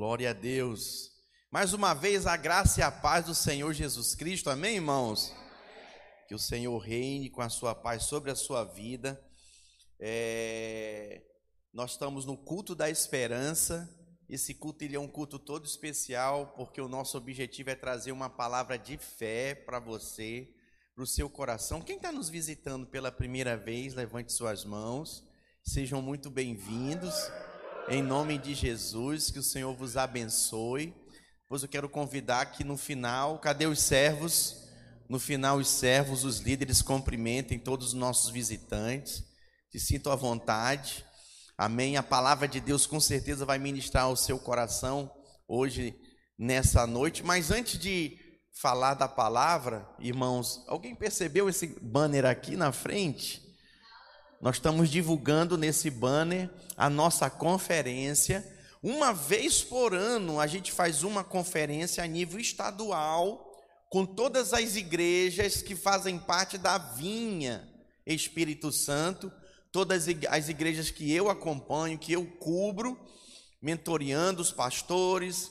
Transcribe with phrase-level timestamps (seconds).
[0.00, 1.10] Glória a Deus.
[1.50, 5.30] Mais uma vez, a graça e a paz do Senhor Jesus Cristo, amém, irmãos?
[6.26, 9.22] Que o Senhor reine com a sua paz sobre a sua vida.
[9.98, 11.20] É...
[11.70, 13.94] Nós estamos no culto da esperança.
[14.26, 18.30] Esse culto ele é um culto todo especial, porque o nosso objetivo é trazer uma
[18.30, 20.48] palavra de fé para você,
[20.94, 21.82] para o seu coração.
[21.82, 25.22] Quem está nos visitando pela primeira vez, levante suas mãos.
[25.62, 27.14] Sejam muito bem-vindos.
[27.88, 30.94] Em nome de Jesus, que o Senhor vos abençoe.
[31.48, 34.68] Pois eu quero convidar que no final, cadê os servos?
[35.08, 39.24] No final, os servos, os líderes cumprimentem todos os nossos visitantes.
[39.70, 41.04] Se sintam à vontade.
[41.58, 41.96] Amém.
[41.96, 45.10] A palavra de Deus com certeza vai ministrar ao seu coração
[45.48, 45.98] hoje,
[46.38, 47.24] nessa noite.
[47.24, 48.16] Mas antes de
[48.52, 53.49] falar da palavra, irmãos, alguém percebeu esse banner aqui na frente?
[54.40, 58.46] Nós estamos divulgando nesse banner a nossa conferência.
[58.82, 63.46] Uma vez por ano, a gente faz uma conferência a nível estadual,
[63.90, 67.68] com todas as igrejas que fazem parte da Vinha
[68.06, 69.30] Espírito Santo,
[69.70, 72.98] todas as igrejas que eu acompanho, que eu cubro,
[73.60, 75.50] mentoreando os pastores,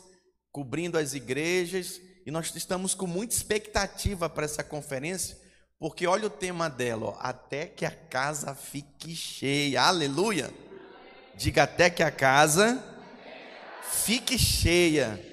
[0.52, 5.38] cobrindo as igrejas, e nós estamos com muita expectativa para essa conferência,
[5.80, 9.82] porque olha o tema dela, ó, até que a casa fique cheia.
[9.84, 10.54] Aleluia!
[11.38, 12.84] Diga até que a casa
[13.90, 15.26] fique cheia.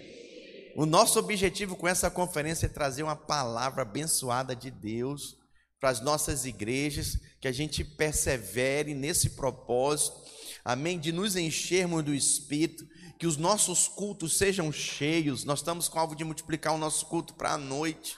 [0.77, 5.37] O nosso objetivo com essa conferência é trazer uma palavra abençoada de Deus
[5.81, 10.17] para as nossas igrejas, que a gente persevere nesse propósito,
[10.65, 10.99] amém?
[10.99, 12.87] De nos enchermos do Espírito,
[13.19, 15.45] que os nossos cultos sejam cheios.
[15.45, 18.17] Nós estamos com alvo de multiplicar o nosso culto para a noite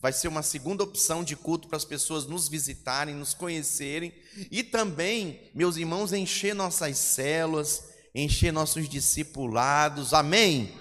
[0.00, 4.12] vai ser uma segunda opção de culto para as pessoas nos visitarem, nos conhecerem
[4.50, 10.14] e também, meus irmãos, encher nossas células, encher nossos discipulados.
[10.14, 10.72] Amém?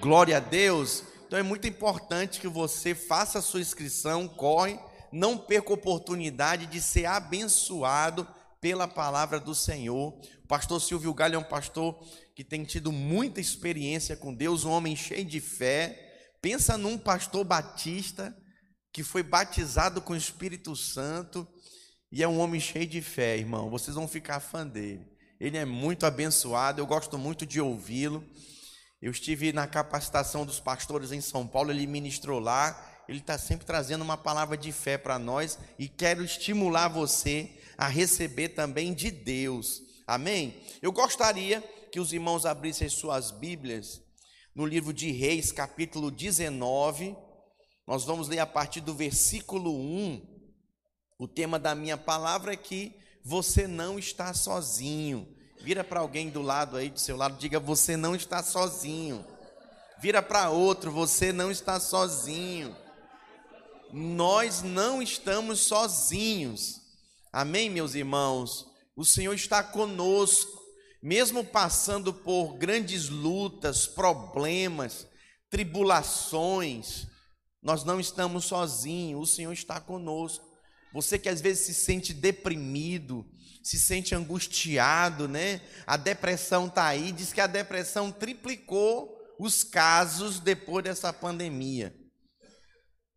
[0.00, 1.04] Glória a Deus.
[1.26, 4.78] Então é muito importante que você faça a sua inscrição, corre,
[5.12, 8.26] não perca a oportunidade de ser abençoado
[8.60, 10.18] pela palavra do Senhor.
[10.42, 12.02] O pastor Silvio Galho é um pastor
[12.34, 16.30] que tem tido muita experiência com Deus, um homem cheio de fé.
[16.40, 18.34] Pensa num pastor batista
[18.94, 21.44] que foi batizado com o Espírito Santo
[22.12, 23.68] e é um homem cheio de fé, irmão.
[23.68, 25.04] Vocês vão ficar fã dele.
[25.40, 28.24] Ele é muito abençoado, eu gosto muito de ouvi-lo.
[29.02, 33.02] Eu estive na capacitação dos pastores em São Paulo, ele ministrou lá.
[33.08, 37.88] Ele está sempre trazendo uma palavra de fé para nós e quero estimular você a
[37.88, 39.82] receber também de Deus.
[40.06, 40.62] Amém?
[40.80, 41.60] Eu gostaria
[41.90, 44.00] que os irmãos abrissem suas Bíblias
[44.54, 47.23] no livro de Reis, capítulo 19.
[47.86, 50.22] Nós vamos ler a partir do versículo 1.
[51.18, 55.28] O tema da minha palavra é que você não está sozinho.
[55.60, 59.24] Vira para alguém do lado aí, do seu lado, diga: Você não está sozinho.
[60.00, 62.74] Vira para outro: Você não está sozinho.
[63.92, 66.80] Nós não estamos sozinhos.
[67.30, 68.66] Amém, meus irmãos?
[68.96, 70.58] O Senhor está conosco,
[71.02, 75.06] mesmo passando por grandes lutas, problemas,
[75.50, 77.08] tribulações
[77.64, 80.44] nós não estamos sozinhos, o Senhor está conosco.
[80.92, 83.26] Você que às vezes se sente deprimido,
[83.62, 85.62] se sente angustiado, né?
[85.86, 91.96] A depressão está aí, diz que a depressão triplicou os casos depois dessa pandemia.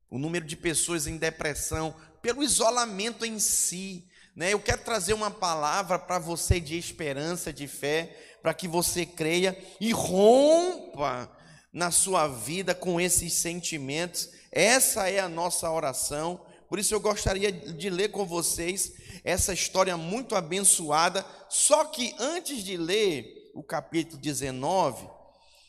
[0.10, 4.08] O número de pessoas em depressão, pelo isolamento em si.
[4.34, 4.54] Né?
[4.54, 9.58] Eu quero trazer uma palavra para você de esperança, de fé, para que você creia
[9.82, 11.37] e rompa
[11.72, 16.44] na sua vida com esses sentimentos essa é a nossa oração.
[16.68, 18.92] Por isso eu gostaria de ler com vocês
[19.24, 21.24] essa história muito abençoada.
[21.48, 25.08] Só que antes de ler o capítulo 19,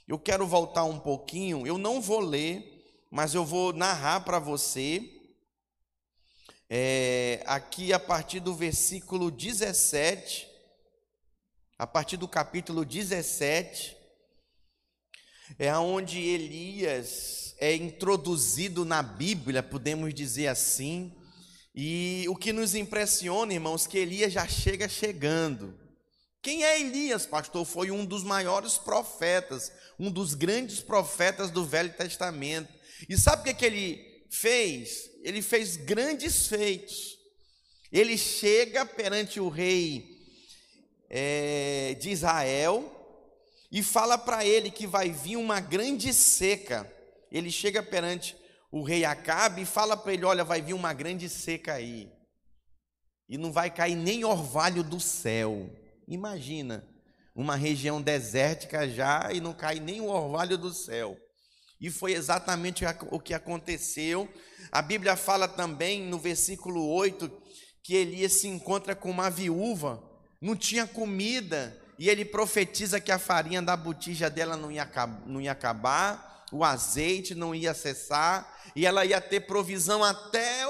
[0.09, 1.67] eu quero voltar um pouquinho.
[1.67, 5.03] Eu não vou ler, mas eu vou narrar para você.
[6.71, 10.49] É, aqui a partir do versículo 17,
[11.79, 13.98] a partir do capítulo 17,
[15.59, 21.12] é onde Elias é introduzido na Bíblia, podemos dizer assim.
[21.75, 25.79] E o que nos impressiona, irmãos, que Elias já chega chegando.
[26.43, 27.65] Quem é Elias, pastor?
[27.65, 32.73] Foi um dos maiores profetas, um dos grandes profetas do Velho Testamento.
[33.09, 35.11] E sabe o que, que ele fez?
[35.23, 37.17] Ele fez grandes feitos.
[37.93, 40.19] Ele chega perante o rei
[41.11, 42.98] é, de Israel
[43.70, 46.91] e fala para ele que vai vir uma grande seca
[47.31, 48.37] ele chega perante
[48.70, 52.11] o rei Acabe e fala para ele: Olha, vai vir uma grande seca aí,
[53.29, 55.70] e não vai cair nem orvalho do céu.
[56.06, 56.87] Imagina,
[57.35, 61.17] uma região desértica já e não cai nem o orvalho do céu.
[61.81, 64.29] E foi exatamente o que aconteceu.
[64.73, 67.31] A Bíblia fala também no versículo 8
[67.85, 70.03] que Elias se encontra com uma viúva,
[70.43, 74.89] não tinha comida, e ele profetiza que a farinha da botija dela não ia,
[75.27, 80.65] não ia acabar, o azeite não ia cessar, e ela ia ter provisão até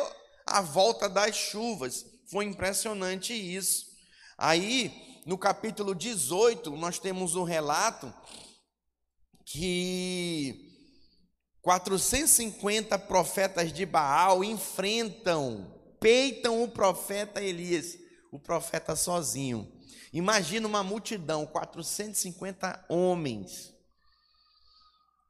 [0.47, 2.07] a volta das chuvas.
[2.31, 3.87] Foi impressionante isso.
[4.37, 8.13] Aí, no capítulo 18, nós temos um relato
[9.45, 10.69] que
[11.61, 17.99] 450 profetas de Baal enfrentam, peitam o profeta Elias,
[18.33, 19.78] o profeta sozinho.
[20.13, 23.75] Imagina uma multidão, 450 homens,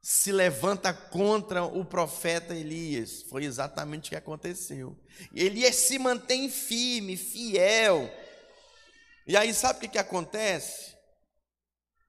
[0.01, 3.23] se levanta contra o profeta Elias.
[3.23, 4.97] Foi exatamente o que aconteceu.
[5.35, 8.09] Elias se mantém firme, fiel.
[9.27, 10.95] E aí, sabe o que, acontece?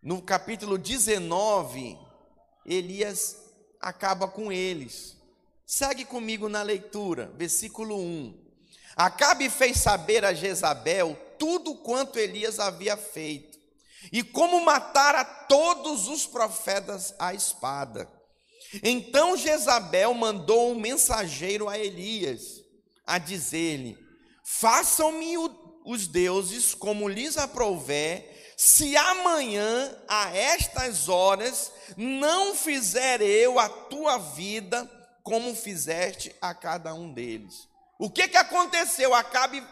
[0.03, 1.99] No capítulo 19,
[2.65, 3.37] Elias
[3.81, 5.17] acaba com eles.
[5.67, 8.51] Segue comigo na leitura, versículo 1.
[8.97, 13.59] Acabe fez saber a Jezabel tudo quanto Elias havia feito,
[14.13, 18.09] e como matara todos os profetas à espada.
[18.83, 22.63] Então Jezabel mandou um mensageiro a Elias,
[23.07, 23.99] a dizer-lhe:
[24.45, 25.37] Façam-me
[25.85, 34.19] os deuses como lhes aprouver, se amanhã, a estas horas, não fizer eu a tua
[34.19, 34.89] vida
[35.23, 37.69] como fizeste a cada um deles.
[37.99, 39.15] O que, que aconteceu?
[39.15, 39.63] Acabe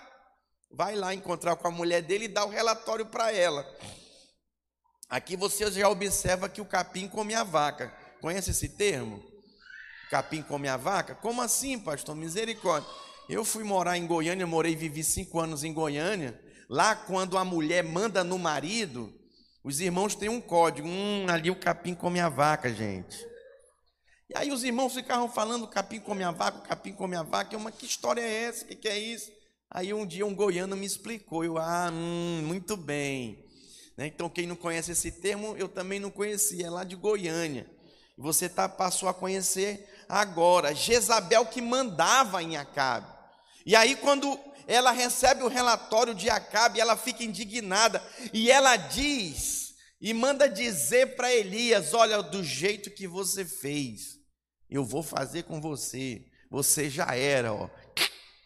[0.71, 3.67] vai lá encontrar com a mulher dele e dá o relatório para ela.
[5.09, 7.89] Aqui você já observa que o capim come a vaca.
[8.21, 9.23] Conhece esse termo?
[10.11, 11.15] Capim come a vaca?
[11.15, 12.15] Como assim, pastor?
[12.15, 12.89] Misericórdia.
[13.29, 16.39] Eu fui morar em Goiânia, morei e vivi cinco anos em Goiânia.
[16.69, 19.13] Lá, quando a mulher manda no marido,
[19.63, 20.89] os irmãos têm um código.
[20.89, 23.19] Hum, ali o capim come a vaca, gente.
[24.31, 27.55] E aí os irmãos ficavam falando: capim come a vaca, capim come a vaca.
[27.55, 28.65] Eu, mas que história é essa?
[28.65, 29.31] O que, que é isso?
[29.71, 31.45] Aí um dia um goiano me explicou.
[31.45, 33.45] Eu, ah, hum, muito bem.
[33.97, 34.07] Né?
[34.07, 37.69] Então, quem não conhece esse termo, eu também não conhecia, é lá de Goiânia.
[38.17, 40.75] Você tá, passou a conhecer agora.
[40.75, 43.07] Jezabel que mandava em Acabe.
[43.67, 49.75] E aí, quando ela recebe o relatório de Acabe, ela fica indignada e ela diz
[50.01, 54.19] e manda dizer para Elias: Olha, do jeito que você fez,
[54.71, 56.25] eu vou fazer com você.
[56.51, 57.69] Você já era, ó,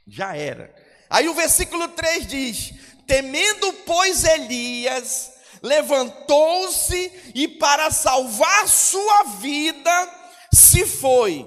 [0.07, 0.75] já era.
[1.12, 2.73] Aí o versículo 3 diz:
[3.06, 5.31] Temendo, pois, Elias,
[5.62, 10.11] levantou-se e, para salvar sua vida,
[10.50, 11.47] se foi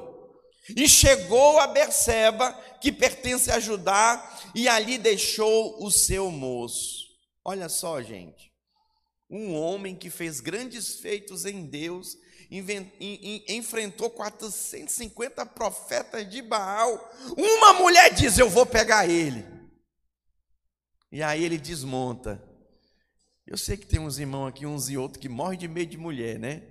[0.77, 7.05] e chegou a Berseba, que pertence a Judá, e ali deixou o seu moço.
[7.43, 8.51] Olha só, gente.
[9.27, 12.15] Um homem que fez grandes feitos em Deus,
[13.47, 17.11] enfrentou 450 profetas de Baal.
[17.35, 19.54] Uma mulher diz: Eu vou pegar ele.
[21.15, 22.43] E aí ele desmonta.
[23.47, 25.97] Eu sei que tem uns irmãos aqui, uns e outros, que morrem de medo de
[25.97, 26.63] mulher, né?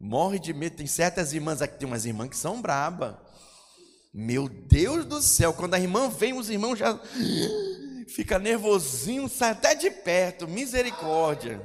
[0.00, 0.74] Morre de medo.
[0.74, 3.24] Tem certas irmãs aqui, tem umas irmãs que são braba.
[4.12, 7.00] Meu Deus do céu, quando a irmã vem, os irmãos já
[8.10, 10.48] fica nervosinho, sai até de perto.
[10.48, 11.64] Misericórdia.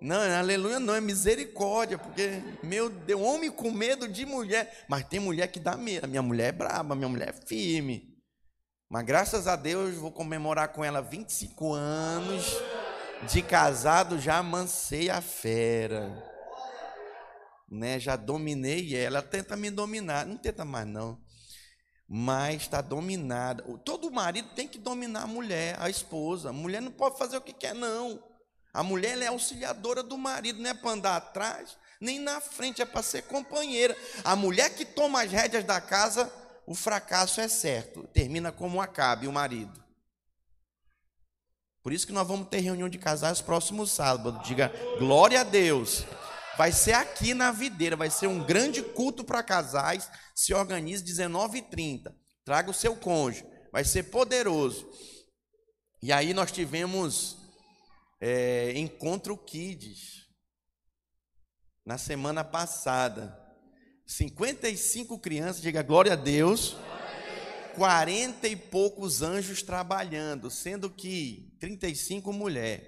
[0.00, 4.84] Não, aleluia, não, é misericórdia, porque, meu Deus, homem com medo de mulher.
[4.88, 6.06] Mas tem mulher que dá medo.
[6.06, 8.15] A minha mulher é braba, minha mulher é firme.
[8.88, 12.44] Mas graças a Deus, vou comemorar com ela 25 anos
[13.30, 16.36] de casado, já amancei a fera
[17.70, 17.98] né?
[17.98, 21.20] Já dominei ela, ela tenta me dominar, não tenta mais não.
[22.08, 23.64] Mas está dominada.
[23.84, 26.50] Todo marido tem que dominar a mulher, a esposa.
[26.50, 28.22] A mulher não pode fazer o que quer, não.
[28.72, 32.84] A mulher é auxiliadora do marido, não é para andar atrás, nem na frente, é
[32.84, 33.96] para ser companheira.
[34.22, 36.30] A mulher que toma as rédeas da casa,
[36.66, 38.02] o fracasso é certo.
[38.08, 39.84] Termina como acabe o marido.
[41.82, 44.42] Por isso que nós vamos ter reunião de casais próximo sábado.
[44.42, 46.04] Diga glória a Deus.
[46.58, 50.10] Vai ser aqui na videira, vai ser um grande culto para casais.
[50.34, 52.12] Se organize 19h30.
[52.44, 54.88] Traga o seu cônjuge, vai ser poderoso.
[56.02, 57.36] E aí nós tivemos
[58.20, 60.26] é, encontro Kids
[61.84, 63.45] na semana passada.
[64.06, 66.76] 55 crianças, diga glória a Deus.
[67.74, 72.86] 40 e poucos anjos trabalhando, sendo que 35 mulheres.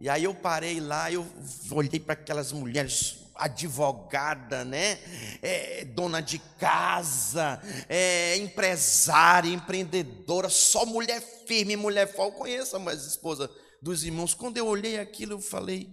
[0.00, 1.26] E aí eu parei lá, eu
[1.70, 4.98] olhei para aquelas mulheres advogada, né?
[5.40, 12.32] É, dona de casa, é, empresária, empreendedora, só mulher firme, mulher forte.
[12.32, 13.48] Eu conheço as esposas
[13.80, 14.34] dos irmãos.
[14.34, 15.88] Quando eu olhei aquilo, eu falei: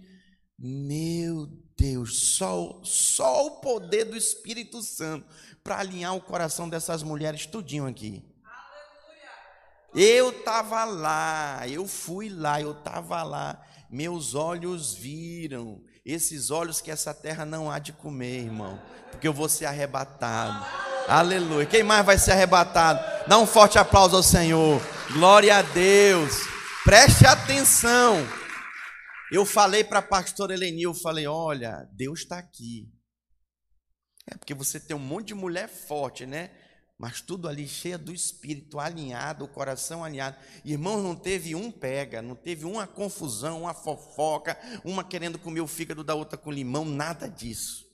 [0.58, 1.48] Meu
[1.80, 5.24] Deus, só, só o poder do Espírito Santo
[5.64, 8.22] para alinhar o coração dessas mulheres tudinho aqui.
[9.94, 13.58] Eu estava lá, eu fui lá, eu estava lá.
[13.88, 18.78] Meus olhos viram, esses olhos que essa terra não há de comer, irmão,
[19.10, 20.64] porque eu vou ser arrebatado.
[21.08, 21.64] Aleluia.
[21.64, 23.00] Quem mais vai ser arrebatado?
[23.26, 24.80] Dá um forte aplauso ao Senhor.
[25.14, 26.46] Glória a Deus.
[26.84, 28.39] Preste atenção.
[29.30, 32.92] Eu falei para a pastora Eleni, eu falei: olha, Deus está aqui.
[34.26, 36.50] É porque você tem um monte de mulher forte, né?
[36.98, 40.36] Mas tudo ali cheia do espírito alinhado, o coração alinhado.
[40.64, 45.66] Irmãos, não teve um pega, não teve uma confusão, uma fofoca, uma querendo comer o
[45.66, 47.86] fígado da outra com limão, nada disso.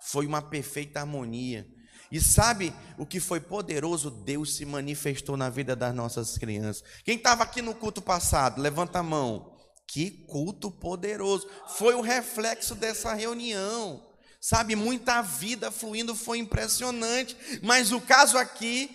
[0.00, 1.66] Foi uma perfeita harmonia.
[2.10, 4.10] E sabe o que foi poderoso?
[4.10, 6.82] Deus se manifestou na vida das nossas crianças.
[7.04, 9.51] Quem estava aqui no culto passado, levanta a mão.
[9.92, 11.46] Que culto poderoso!
[11.76, 14.02] Foi o reflexo dessa reunião.
[14.40, 17.36] Sabe, muita vida fluindo, foi impressionante.
[17.62, 18.90] Mas o caso aqui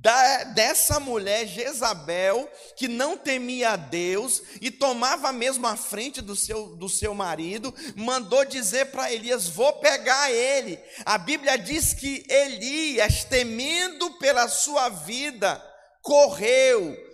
[0.00, 6.34] da, dessa mulher, Jezabel, que não temia a Deus e tomava mesmo a frente do
[6.34, 10.80] seu, do seu marido, mandou dizer para Elias: Vou pegar ele.
[11.04, 15.62] A Bíblia diz que Elias, temendo pela sua vida,
[16.00, 17.09] correu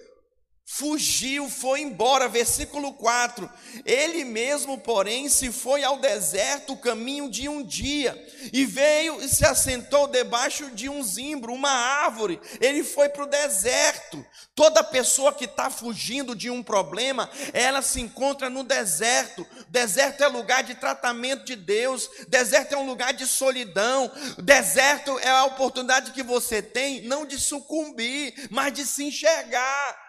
[0.66, 2.28] fugiu, foi embora.
[2.28, 3.48] Versículo 4:
[3.84, 8.20] Ele mesmo, porém, se foi ao deserto o caminho de um dia,
[8.52, 12.40] e veio e se assentou debaixo de um zimbro, uma árvore.
[12.60, 14.26] Ele foi para o deserto.
[14.54, 19.46] Toda pessoa que está fugindo de um problema, ela se encontra no deserto.
[19.68, 25.28] Deserto é lugar de tratamento de Deus, deserto é um lugar de solidão, deserto é
[25.28, 30.05] a oportunidade que você tem, não de sucumbir, mas de se enxergar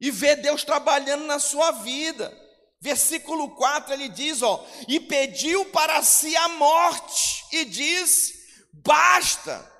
[0.00, 2.36] e ver Deus trabalhando na sua vida.
[2.80, 8.34] Versículo 4 ele diz: ó, e pediu para si a morte, e disse:
[8.72, 9.70] basta,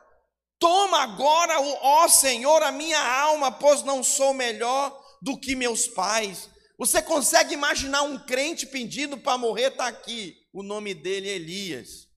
[0.58, 6.50] toma agora, ó Senhor, a minha alma, pois não sou melhor do que meus pais.
[6.76, 9.72] Você consegue imaginar um crente pedindo para morrer?
[9.72, 12.08] Está aqui, o nome dele é Elias.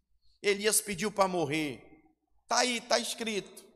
[0.41, 1.84] Elias pediu para morrer,
[2.43, 3.70] está aí, está escrito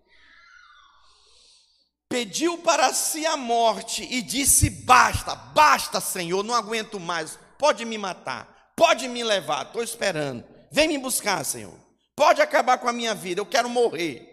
[2.10, 7.98] pediu para si a morte e disse: Basta, basta, Senhor, não aguento mais, pode me
[7.98, 11.74] matar, pode me levar, estou esperando, vem me buscar, Senhor,
[12.16, 14.32] pode acabar com a minha vida, eu quero morrer.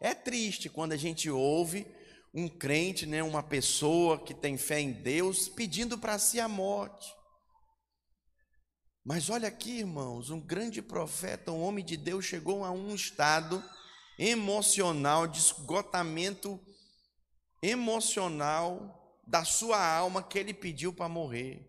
[0.00, 1.86] É triste quando a gente ouve
[2.32, 7.12] um crente, né, uma pessoa que tem fé em Deus, pedindo para si a morte.
[9.04, 13.62] Mas olha aqui, irmãos, um grande profeta, um homem de Deus, chegou a um estado
[14.18, 16.60] emocional de esgotamento
[17.62, 21.66] emocional da sua alma que ele pediu para morrer.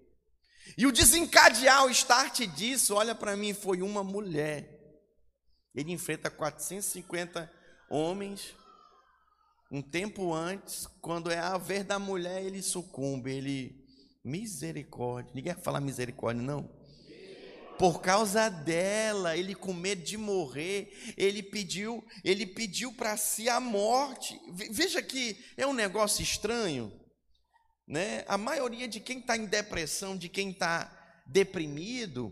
[0.78, 4.80] E o desencadear, o start disso, olha para mim, foi uma mulher.
[5.76, 7.52] Ele enfrenta 450
[7.90, 8.56] homens.
[9.72, 13.86] Um tempo antes, quando é a vez da mulher, ele sucumbe, ele
[14.24, 15.32] misericórdia.
[15.34, 16.81] Ninguém vai falar misericórdia, não
[17.82, 23.60] por causa dela, ele com medo de morrer, ele pediu, ele pediu para si a
[23.60, 24.40] morte.
[24.70, 26.94] Veja que é um negócio estranho,
[27.88, 28.24] né?
[28.28, 30.96] A maioria de quem está em depressão, de quem está
[31.26, 32.32] deprimido,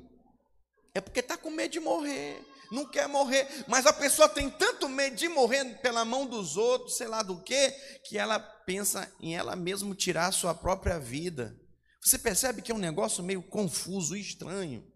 [0.93, 2.39] é porque está com medo de morrer,
[2.71, 6.95] não quer morrer, mas a pessoa tem tanto medo de morrer pela mão dos outros,
[6.95, 7.71] sei lá do que,
[8.07, 11.57] que ela pensa em ela mesma tirar a sua própria vida.
[12.05, 14.87] Você percebe que é um negócio meio confuso e estranho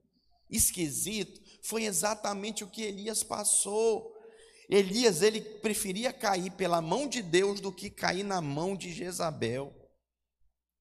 [0.55, 4.13] esquisito, foi exatamente o que Elias passou.
[4.69, 9.73] Elias, ele preferia cair pela mão de Deus do que cair na mão de Jezabel.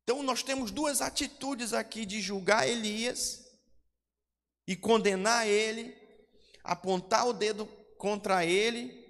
[0.02, 3.46] Então nós temos duas atitudes aqui de julgar Elias
[4.66, 5.96] e condenar ele,
[6.64, 7.66] apontar o dedo
[7.98, 9.02] contra ele,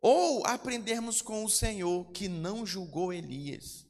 [0.00, 3.89] ou aprendermos com o Senhor que não julgou Elias.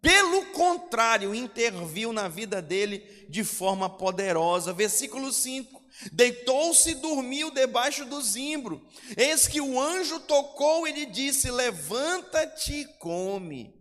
[0.00, 4.72] Pelo contrário, interviu na vida dele de forma poderosa.
[4.72, 8.86] Versículo 5: Deitou-se e dormiu debaixo do zimbro.
[9.16, 13.74] Eis que o anjo tocou e lhe disse: Levanta-te e come.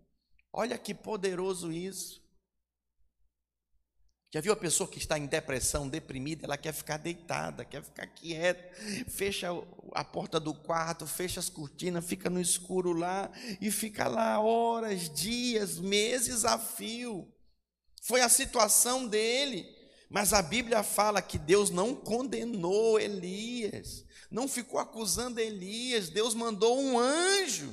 [0.52, 2.25] Olha que poderoso isso.
[4.36, 8.06] Já viu a pessoa que está em depressão, deprimida, ela quer ficar deitada, quer ficar
[8.06, 8.70] quieta,
[9.08, 9.48] fecha
[9.94, 15.10] a porta do quarto, fecha as cortinas, fica no escuro lá e fica lá horas,
[15.10, 17.34] dias, meses a fio.
[18.02, 19.74] Foi a situação dele.
[20.10, 26.78] Mas a Bíblia fala que Deus não condenou Elias, não ficou acusando Elias, Deus mandou
[26.78, 27.72] um anjo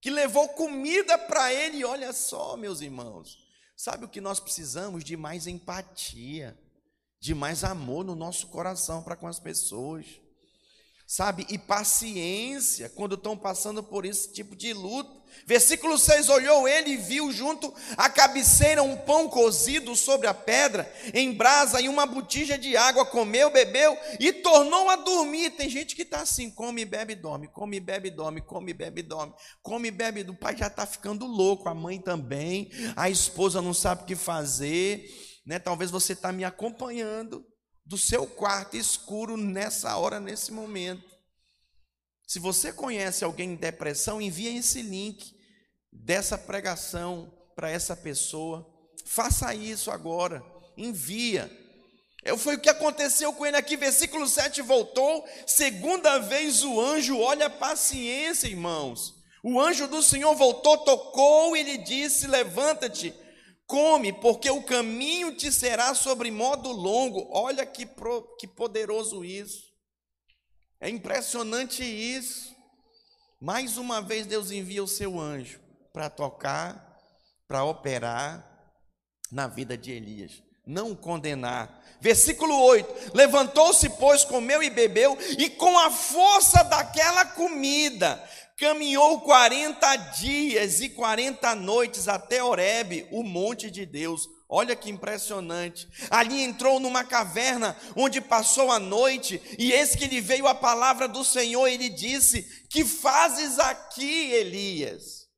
[0.00, 1.84] que levou comida para ele.
[1.84, 3.43] Olha só, meus irmãos,
[3.76, 5.04] Sabe o que nós precisamos?
[5.04, 6.58] De mais empatia,
[7.20, 10.20] de mais amor no nosso coração para com as pessoas
[11.06, 11.46] sabe?
[11.48, 15.22] E paciência quando estão passando por esse tipo de luta.
[15.46, 20.90] Versículo 6: Olhou ele e viu junto à cabeceira um pão cozido sobre a pedra,
[21.12, 23.04] em brasa e uma botija de água.
[23.04, 25.50] Comeu, bebeu e tornou a dormir.
[25.50, 29.90] Tem gente que está assim: come, bebe, dorme, come, bebe, dorme, come, bebe, dorme, come,
[29.90, 30.22] bebe.
[30.22, 34.16] O pai já está ficando louco, a mãe também, a esposa não sabe o que
[34.16, 35.10] fazer.
[35.44, 35.58] Né?
[35.58, 37.44] Talvez você está me acompanhando
[37.84, 41.14] do seu quarto escuro nessa hora, nesse momento.
[42.26, 45.34] Se você conhece alguém em depressão, envia esse link
[45.92, 48.66] dessa pregação para essa pessoa.
[49.04, 50.42] Faça isso agora.
[50.76, 51.50] Envia.
[52.38, 57.46] Foi o que aconteceu com ele aqui, versículo 7 voltou, segunda vez o anjo, olha
[57.46, 59.14] a paciência, irmãos.
[59.42, 63.14] O anjo do Senhor voltou, tocou e lhe disse: Levanta-te,
[63.66, 67.28] Come, porque o caminho te será sobre modo longo.
[67.30, 69.64] Olha que, pro, que poderoso isso.
[70.80, 72.54] É impressionante isso.
[73.40, 75.60] Mais uma vez Deus envia o seu anjo
[75.92, 76.98] para tocar,
[77.48, 78.54] para operar
[79.30, 81.82] na vida de Elias, não condenar.
[82.00, 88.22] Versículo 8: Levantou-se, pois, comeu e bebeu, e com a força daquela comida
[88.56, 94.28] caminhou 40 dias e 40 noites até Horebe, o monte de Deus.
[94.48, 95.88] Olha que impressionante.
[96.10, 101.08] Ali entrou numa caverna onde passou a noite, e eis que lhe veio a palavra
[101.08, 105.28] do Senhor, e ele disse: Que fazes aqui, Elias?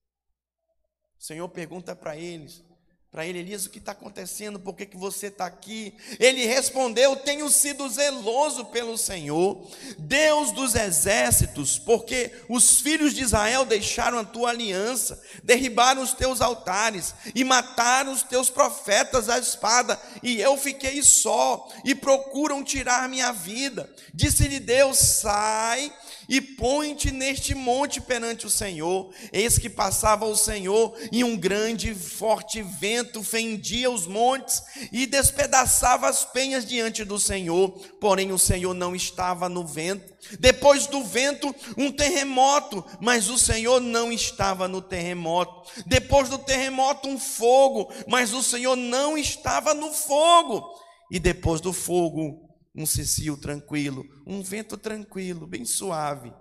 [1.19, 2.66] O Senhor pergunta para eles:
[3.11, 4.61] para ele, Elias, o que está acontecendo?
[4.61, 5.95] Por que, que você está aqui?
[6.21, 9.67] Ele respondeu: Tenho sido zeloso pelo Senhor,
[9.99, 16.43] Deus dos exércitos, porque os filhos de Israel deixaram a tua aliança, derribaram os teus
[16.43, 23.09] altares e mataram os teus profetas à espada, e eu fiquei só, e procuram tirar
[23.09, 23.89] minha vida.
[24.13, 25.91] Disse-lhe Deus: Sai
[26.29, 29.11] e põe-te neste monte perante o Senhor.
[29.33, 34.63] Eis que passava o Senhor, e um grande e forte vento fendia os montes
[34.93, 37.71] e despedaçava as penhas diante do Senhor.
[38.01, 40.15] Porém, o Senhor não estava no vento.
[40.41, 45.71] Depois do vento, um terremoto, mas o Senhor não estava no terremoto.
[45.87, 50.65] Depois do terremoto, um fogo, mas o Senhor não estava no fogo.
[51.11, 52.46] E depois do fogo,
[52.77, 56.33] um cicio tranquilo, um vento tranquilo, bem suave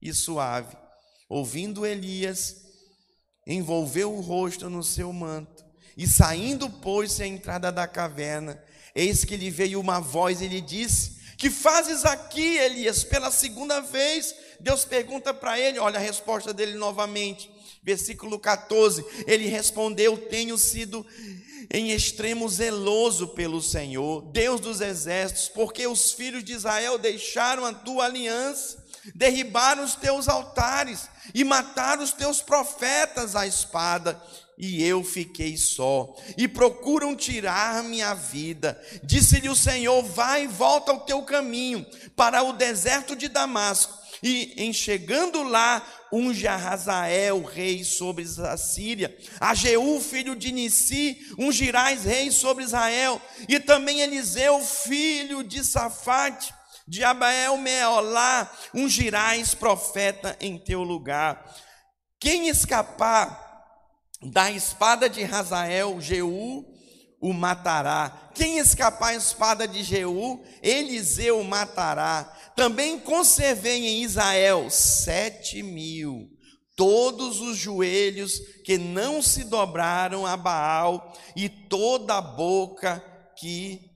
[0.00, 0.76] e suave.
[1.28, 2.56] Ouvindo Elias,
[3.46, 5.64] envolveu o rosto no seu manto
[5.96, 8.62] e saindo, pôs-se à entrada da caverna.
[8.94, 13.04] Eis que lhe veio uma voz e lhe disse: Que fazes aqui, Elias?
[13.04, 17.50] Pela segunda vez, Deus pergunta para ele, olha a resposta dele novamente.
[17.82, 21.04] Versículo 14, ele respondeu: Tenho sido
[21.68, 27.72] em extremo zeloso pelo Senhor, Deus dos exércitos, porque os filhos de Israel deixaram a
[27.72, 34.22] tua aliança, derribaram os teus altares e mataram os teus profetas à espada,
[34.56, 38.80] e eu fiquei só, e procuram tirar minha vida.
[39.02, 44.54] Disse-lhe o Senhor: Vai e volta ao teu caminho para o deserto de Damasco e
[44.56, 51.18] em chegando lá, unge a Razael, rei sobre a Síria, a Jeú, filho de Nissi,
[51.38, 56.52] ungirás rei sobre Israel, e também Eliseu, filho de Safate,
[56.86, 61.42] de Abael Meolá, ungirás profeta em teu lugar.
[62.20, 63.50] Quem escapar
[64.22, 66.71] da espada de Razael, Jeú,
[67.22, 68.30] o matará.
[68.34, 72.24] Quem escapar a espada de Jeú, Eliseu o matará.
[72.56, 76.28] Também conservei em Israel sete mil,
[76.76, 83.02] todos os joelhos que não se dobraram a Baal, e toda a boca
[83.38, 83.88] que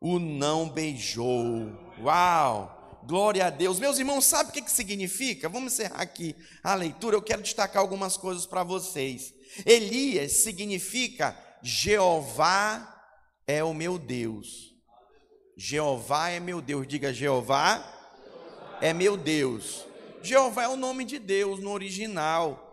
[0.00, 1.72] o não beijou.
[2.02, 2.76] Uau!
[3.04, 3.78] Glória a Deus.
[3.78, 5.48] Meus irmãos, sabe o que, que significa?
[5.48, 7.16] Vamos encerrar aqui a leitura.
[7.16, 9.32] Eu quero destacar algumas coisas para vocês.
[9.64, 12.94] Elias significa Jeová
[13.46, 14.74] é o meu Deus.
[15.56, 16.86] Jeová é meu Deus.
[16.86, 17.82] Diga Jeová
[18.80, 19.84] é meu Deus.
[20.22, 22.64] Jeová é o nome de Deus no original.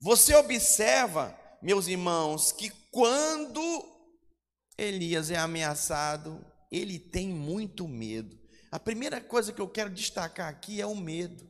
[0.00, 3.60] Você observa, meus irmãos, que quando
[4.76, 8.38] Elias é ameaçado, ele tem muito medo.
[8.70, 11.48] A primeira coisa que eu quero destacar aqui é o medo.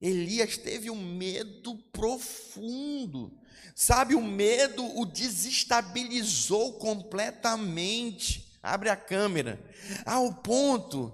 [0.00, 3.38] Elias teve um medo profundo.
[3.74, 9.62] Sabe, o medo o desestabilizou completamente abre a câmera,
[10.06, 11.12] ao ponto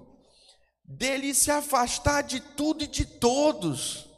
[0.85, 4.09] dele se afastar de tudo e de todos.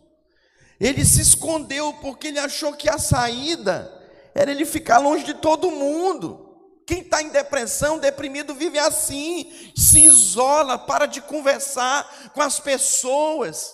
[0.79, 3.91] Ele se escondeu porque ele achou que a saída
[4.35, 6.51] era ele ficar longe de todo mundo.
[6.87, 13.73] Quem está em depressão, deprimido, vive assim, se isola, para de conversar com as pessoas,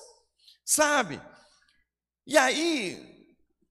[0.64, 1.20] sabe?
[2.26, 3.07] E aí,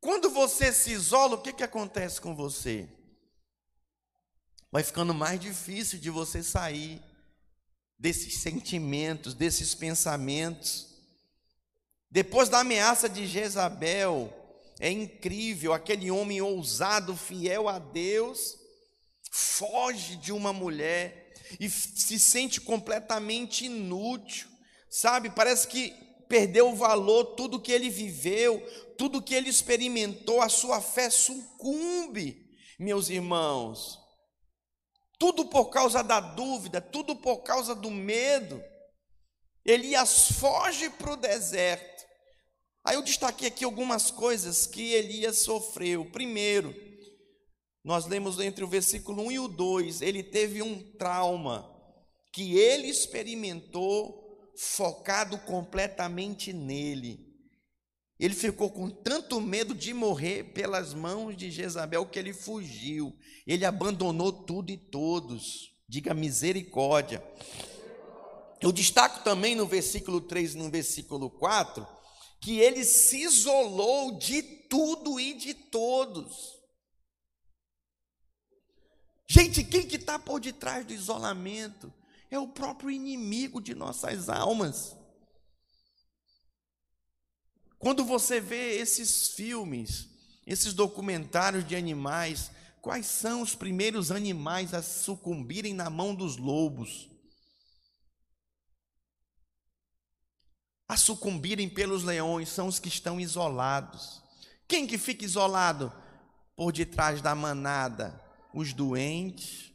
[0.07, 2.87] quando você se isola, o que, que acontece com você?
[4.71, 7.01] Vai ficando mais difícil de você sair
[7.99, 10.87] desses sentimentos, desses pensamentos.
[12.09, 14.33] Depois da ameaça de Jezabel,
[14.79, 18.57] é incrível, aquele homem ousado, fiel a Deus,
[19.29, 24.47] foge de uma mulher e se sente completamente inútil,
[24.89, 25.29] sabe?
[25.31, 25.93] Parece que
[26.29, 28.63] perdeu o valor, tudo que ele viveu,
[28.97, 33.99] tudo que ele experimentou, a sua fé sucumbe, meus irmãos.
[35.19, 38.61] Tudo por causa da dúvida, tudo por causa do medo.
[39.65, 42.05] Elias foge para o deserto.
[42.85, 46.09] Aí eu destaquei aqui algumas coisas que Elias sofreu.
[46.11, 46.73] Primeiro,
[47.83, 51.73] nós lemos entre o versículo 1 e o 2, ele teve um trauma
[52.31, 57.26] que ele experimentou focado completamente nele.
[58.19, 63.15] Ele ficou com tanto medo de morrer pelas mãos de Jezabel que ele fugiu.
[63.45, 65.71] Ele abandonou tudo e todos.
[65.87, 67.23] Diga misericórdia.
[68.59, 71.87] Eu destaco também no versículo 3 e no versículo 4
[72.39, 76.57] que ele se isolou de tudo e de todos.
[79.27, 81.93] Gente, quem que está por detrás do isolamento?
[82.29, 84.95] É o próprio inimigo de nossas almas.
[87.79, 90.09] Quando você vê esses filmes,
[90.45, 97.09] esses documentários de animais, quais são os primeiros animais a sucumbirem na mão dos lobos?
[100.87, 104.23] A sucumbirem pelos leões são os que estão isolados.
[104.67, 105.93] Quem que fica isolado
[106.55, 108.19] por detrás da manada?
[108.53, 109.71] Os doentes,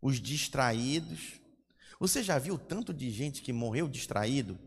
[0.00, 1.40] os distraídos.
[1.98, 4.58] Você já viu tanto de gente que morreu distraído?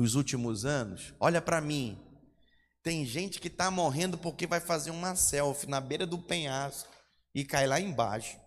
[0.00, 1.98] Nos últimos anos, olha para mim.
[2.82, 6.88] Tem gente que está morrendo porque vai fazer uma selfie na beira do penhasco
[7.34, 8.38] e cai lá embaixo.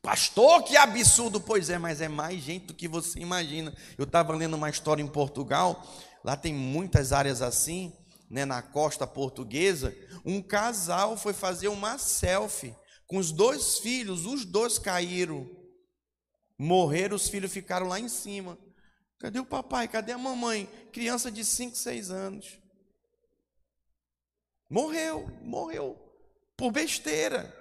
[0.00, 1.40] Pastor, que absurdo!
[1.40, 3.76] Pois é, mas é mais gente do que você imagina.
[3.98, 5.84] Eu estava lendo uma história em Portugal,
[6.24, 7.92] lá tem muitas áreas assim,
[8.30, 9.92] né, na costa portuguesa.
[10.24, 12.72] Um casal foi fazer uma selfie
[13.08, 15.50] com os dois filhos, os dois caíram.
[16.56, 18.56] Morreram, os filhos ficaram lá em cima.
[19.18, 19.88] Cadê o papai?
[19.88, 20.66] Cadê a mamãe?
[20.92, 22.58] Criança de 5, 6 anos.
[24.70, 25.98] Morreu, morreu.
[26.56, 27.56] Por besteira.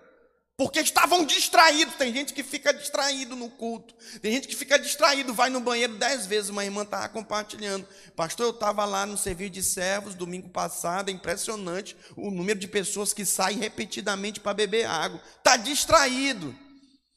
[0.57, 1.95] Porque estavam distraídos.
[1.95, 3.93] Tem gente que fica distraído no culto.
[4.21, 6.49] Tem gente que fica distraído, vai no banheiro dez vezes.
[6.49, 7.87] Uma irmã estava compartilhando.
[8.15, 11.09] Pastor, eu estava lá no serviço de servos domingo passado.
[11.09, 15.21] É impressionante o número de pessoas que saem repetidamente para beber água.
[15.37, 16.55] Está distraído.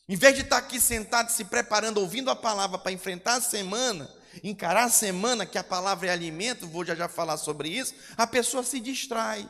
[0.07, 3.41] Em vez de estar tá aqui sentado, se preparando, ouvindo a palavra para enfrentar a
[3.41, 4.11] semana,
[4.43, 8.27] encarar a semana que a palavra é alimento, vou já já falar sobre isso, a
[8.27, 9.49] pessoa se distrai.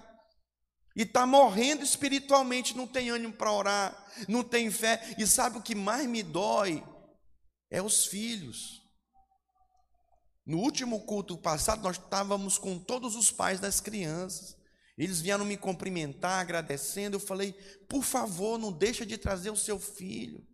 [0.96, 5.14] E está morrendo espiritualmente, não tem ânimo para orar, não tem fé.
[5.16, 6.82] E sabe o que mais me dói?
[7.70, 8.80] É os filhos.
[10.44, 14.56] No último culto passado, nós estávamos com todos os pais das crianças.
[14.98, 17.16] Eles vieram me cumprimentar, agradecendo.
[17.16, 17.52] Eu falei,
[17.88, 20.44] por favor, não deixa de trazer o seu filho.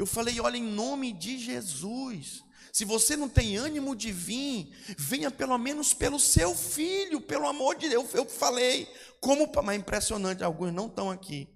[0.00, 5.30] Eu falei, olha, em nome de Jesus, se você não tem ânimo de vir, venha
[5.30, 8.14] pelo menos pelo seu filho, pelo amor de Deus.
[8.14, 11.54] Eu falei, como, mas é impressionante, alguns não estão aqui.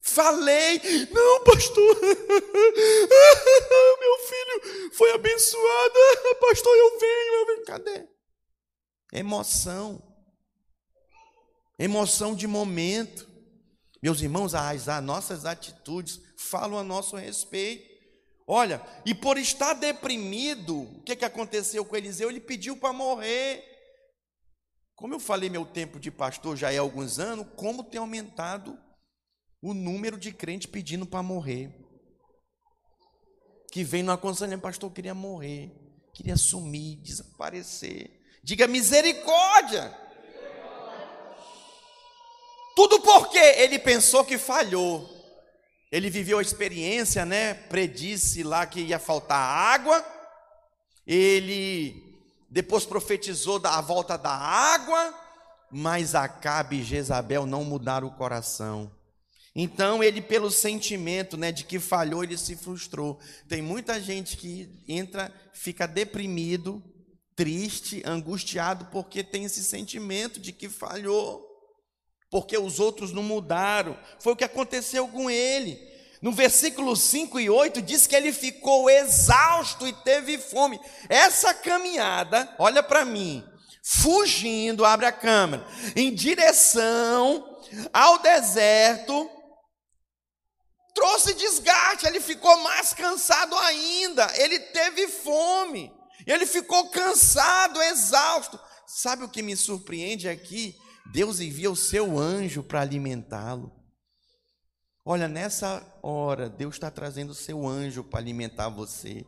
[0.00, 2.00] Falei, não, pastor,
[4.00, 5.94] meu filho foi abençoado,
[6.40, 7.64] pastor, eu venho, eu venho.
[7.66, 8.08] Cadê?
[9.12, 10.02] Emoção,
[11.78, 13.30] emoção de momento.
[14.02, 17.90] Meus irmãos, as, as nossas atitudes falam a nosso respeito.
[18.46, 22.28] Olha, e por estar deprimido, o que, que aconteceu com Eliseu?
[22.28, 23.64] Ele pediu para morrer.
[24.94, 28.78] Como eu falei, meu tempo de pastor já é alguns anos, como tem aumentado
[29.62, 31.72] o número de crentes pedindo para morrer.
[33.70, 35.72] Que vem no aconselhamento, pastor, eu queria morrer,
[36.12, 38.20] queria sumir, desaparecer.
[38.44, 39.96] Diga misericórdia.
[42.74, 45.21] Tudo porque ele pensou que falhou.
[45.92, 47.52] Ele viveu a experiência, né?
[47.52, 50.02] Predisse lá que ia faltar água.
[51.06, 52.02] Ele
[52.48, 55.14] depois profetizou da volta da água,
[55.70, 58.90] mas Acabe e Jezabel não mudaram o coração.
[59.54, 63.20] Então ele, pelo sentimento, né, de que falhou, ele se frustrou.
[63.46, 66.82] Tem muita gente que entra, fica deprimido,
[67.36, 71.51] triste, angustiado porque tem esse sentimento de que falhou.
[72.32, 73.94] Porque os outros não mudaram.
[74.18, 75.78] Foi o que aconteceu com ele.
[76.22, 80.80] No versículo 5 e 8 diz que ele ficou exausto e teve fome.
[81.10, 83.44] Essa caminhada, olha para mim,
[83.82, 87.60] fugindo, abre a câmera, em direção
[87.92, 89.30] ao deserto,
[90.94, 95.92] trouxe desgaste, ele ficou mais cansado ainda, ele teve fome,
[96.26, 98.58] ele ficou cansado, exausto.
[98.86, 100.76] Sabe o que me surpreende aqui?
[101.10, 103.72] Deus envia o seu anjo para alimentá-lo.
[105.04, 109.26] Olha, nessa hora, Deus está trazendo o seu anjo para alimentar você.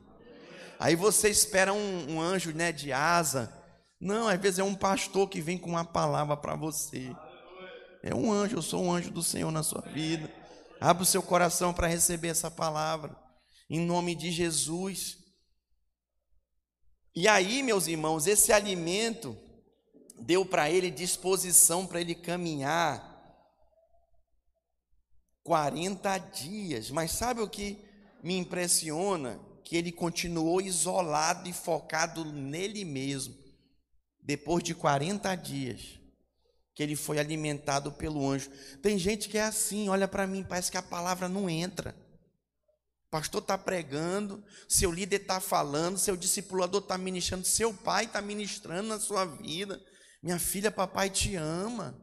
[0.79, 3.53] Aí você espera um, um, anjo né, de asa.
[4.01, 7.15] Não, às vezes é um pastor que vem com uma palavra para você.
[8.03, 10.31] É um anjo, eu sou um anjo do Senhor na sua vida.
[10.81, 13.17] Abra o seu coração para receber essa palavra.
[13.69, 15.19] Em nome de Jesus.
[17.17, 19.37] E aí, meus irmãos, esse alimento
[20.19, 23.15] deu para ele disposição para ele caminhar
[25.45, 26.91] 40 dias.
[26.91, 27.79] Mas sabe o que
[28.23, 29.39] me impressiona?
[29.63, 33.35] Que ele continuou isolado e focado nele mesmo.
[34.21, 36.01] Depois de 40 dias,
[36.75, 38.51] que ele foi alimentado pelo anjo.
[38.83, 41.95] Tem gente que é assim, olha para mim, parece que a palavra não entra.
[43.07, 48.21] O pastor está pregando, seu líder está falando, seu discipulador está ministrando, seu pai está
[48.21, 49.81] ministrando na sua vida.
[50.25, 51.95] Minha filha, papai te ama.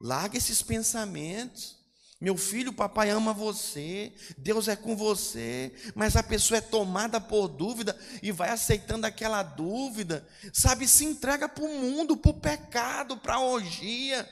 [0.00, 1.80] Larga esses pensamentos.
[2.20, 7.48] Meu filho, papai ama você, Deus é com você, mas a pessoa é tomada por
[7.48, 10.86] dúvida e vai aceitando aquela dúvida, sabe?
[10.86, 14.28] Se entrega para o mundo, para o pecado, para a orgia.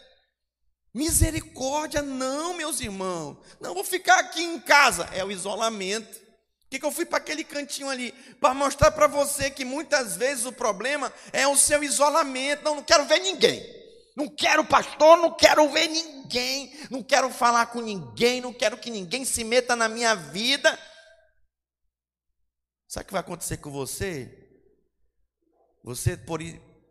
[0.94, 6.27] Misericórdia, não, meus irmãos, não vou ficar aqui em casa, é o isolamento.
[6.70, 8.12] Que, que eu fui para aquele cantinho ali?
[8.40, 12.62] Para mostrar para você que muitas vezes o problema é o seu isolamento.
[12.62, 13.62] Não, não quero ver ninguém.
[14.14, 16.76] Não quero pastor, não quero ver ninguém.
[16.90, 18.42] Não quero falar com ninguém.
[18.42, 20.78] Não quero que ninguém se meta na minha vida.
[22.86, 24.46] Sabe o que vai acontecer com você?
[25.82, 26.40] Você, por,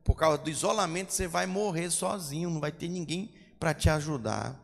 [0.03, 2.49] por causa do isolamento, você vai morrer sozinho.
[2.49, 4.59] Não vai ter ninguém para te ajudar.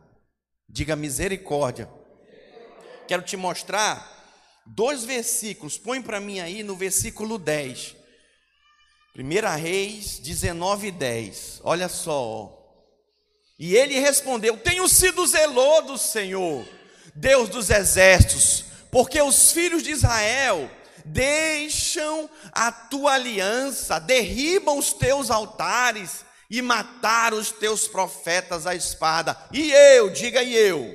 [0.68, 1.88] Diga misericórdia.
[3.06, 4.13] Quero te mostrar
[4.66, 7.96] dois versículos, põe para mim aí no versículo 10.
[9.16, 11.60] 1 Reis 19, 10.
[11.62, 12.60] Olha só.
[13.58, 16.66] E ele respondeu: Tenho sido zeloso, Senhor,
[17.14, 20.68] Deus dos exércitos, porque os filhos de Israel
[21.04, 29.36] deixam a tua aliança, derribam os teus altares e mataram os teus profetas à espada.
[29.52, 30.92] E eu, diga e eu,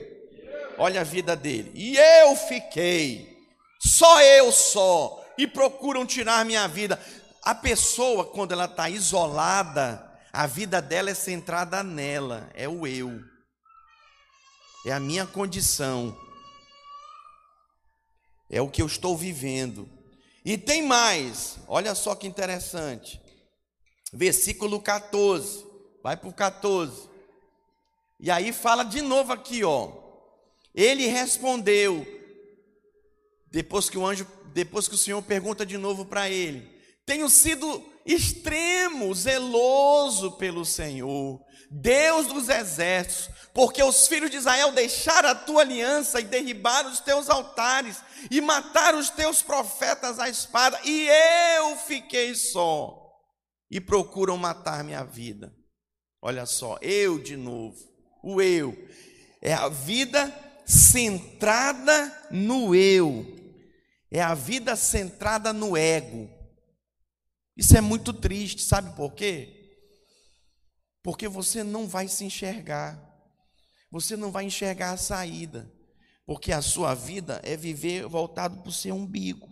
[0.78, 3.39] olha a vida dele, e eu fiquei
[3.80, 7.02] só eu só, e procuram tirar minha vida.
[7.42, 13.22] A pessoa, quando ela está isolada, a vida dela é centrada nela, é o eu,
[14.86, 16.18] é a minha condição,
[18.50, 19.90] é o que eu estou vivendo.
[20.44, 23.22] E tem mais, olha só que interessante,
[24.12, 25.66] versículo 14,
[26.04, 27.10] vai para o 14,
[28.20, 29.92] e aí fala de novo aqui, ó.
[30.76, 32.06] Ele respondeu:
[33.52, 36.68] depois que o anjo, depois que o Senhor pergunta de novo para ele:
[37.06, 45.30] Tenho sido extremo, zeloso pelo Senhor, Deus dos exércitos, porque os filhos de Israel deixaram
[45.30, 47.98] a tua aliança e derribaram os teus altares
[48.32, 51.08] e mataram os teus profetas à espada, e
[51.58, 52.98] eu fiquei só
[53.70, 55.54] e procuram matar minha vida.
[56.22, 57.78] Olha só, eu de novo,
[58.24, 58.76] o eu
[59.42, 60.34] é a vida
[60.66, 63.39] centrada no eu
[64.12, 66.30] é a vida centrada no ego.
[67.56, 69.56] Isso é muito triste, sabe por quê?
[71.04, 73.00] Porque você não vai se enxergar,
[73.92, 75.72] você não vai enxergar a saída,
[76.26, 79.50] porque a sua vida é viver voltado para o seu umbigo,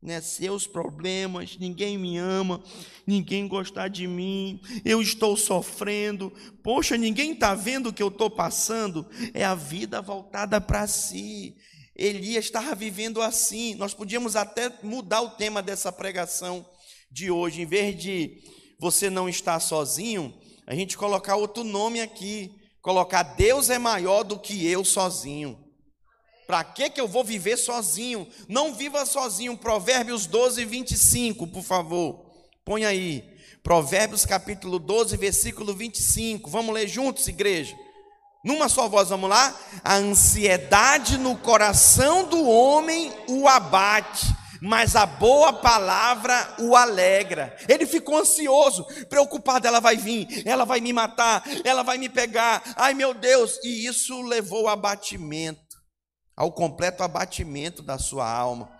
[0.00, 0.20] né?
[0.20, 2.62] seus problemas, ninguém me ama,
[3.06, 6.30] ninguém gosta de mim, eu estou sofrendo,
[6.62, 11.56] poxa, ninguém está vendo o que eu estou passando, é a vida voltada para si,
[11.98, 13.74] Elias estava vivendo assim.
[13.74, 16.64] Nós podíamos até mudar o tema dessa pregação
[17.10, 17.62] de hoje.
[17.62, 18.40] Em vez de
[18.78, 20.32] você não estar sozinho,
[20.64, 22.54] a gente colocar outro nome aqui.
[22.80, 25.58] Colocar Deus é maior do que eu sozinho.
[26.46, 28.28] Para que, que eu vou viver sozinho?
[28.48, 29.58] Não viva sozinho.
[29.58, 32.24] Provérbios 12, 25, por favor.
[32.64, 33.24] Põe aí.
[33.60, 36.48] Provérbios capítulo 12, versículo 25.
[36.48, 37.76] Vamos ler juntos, igreja?
[38.44, 39.54] Numa só voz, vamos lá?
[39.82, 44.26] A ansiedade no coração do homem o abate,
[44.62, 47.56] mas a boa palavra o alegra.
[47.68, 52.62] Ele ficou ansioso, preocupado: ela vai vir, ela vai me matar, ela vai me pegar.
[52.76, 53.58] Ai meu Deus!
[53.64, 55.76] E isso levou ao abatimento,
[56.36, 58.70] ao completo abatimento da sua alma.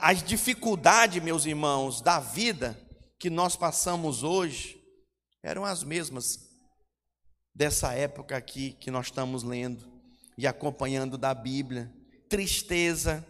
[0.00, 2.80] As dificuldades, meus irmãos, da vida
[3.18, 4.80] que nós passamos hoje
[5.42, 6.49] eram as mesmas
[7.54, 9.90] dessa época aqui que nós estamos lendo
[10.36, 11.92] e acompanhando da Bíblia.
[12.28, 13.26] Tristeza,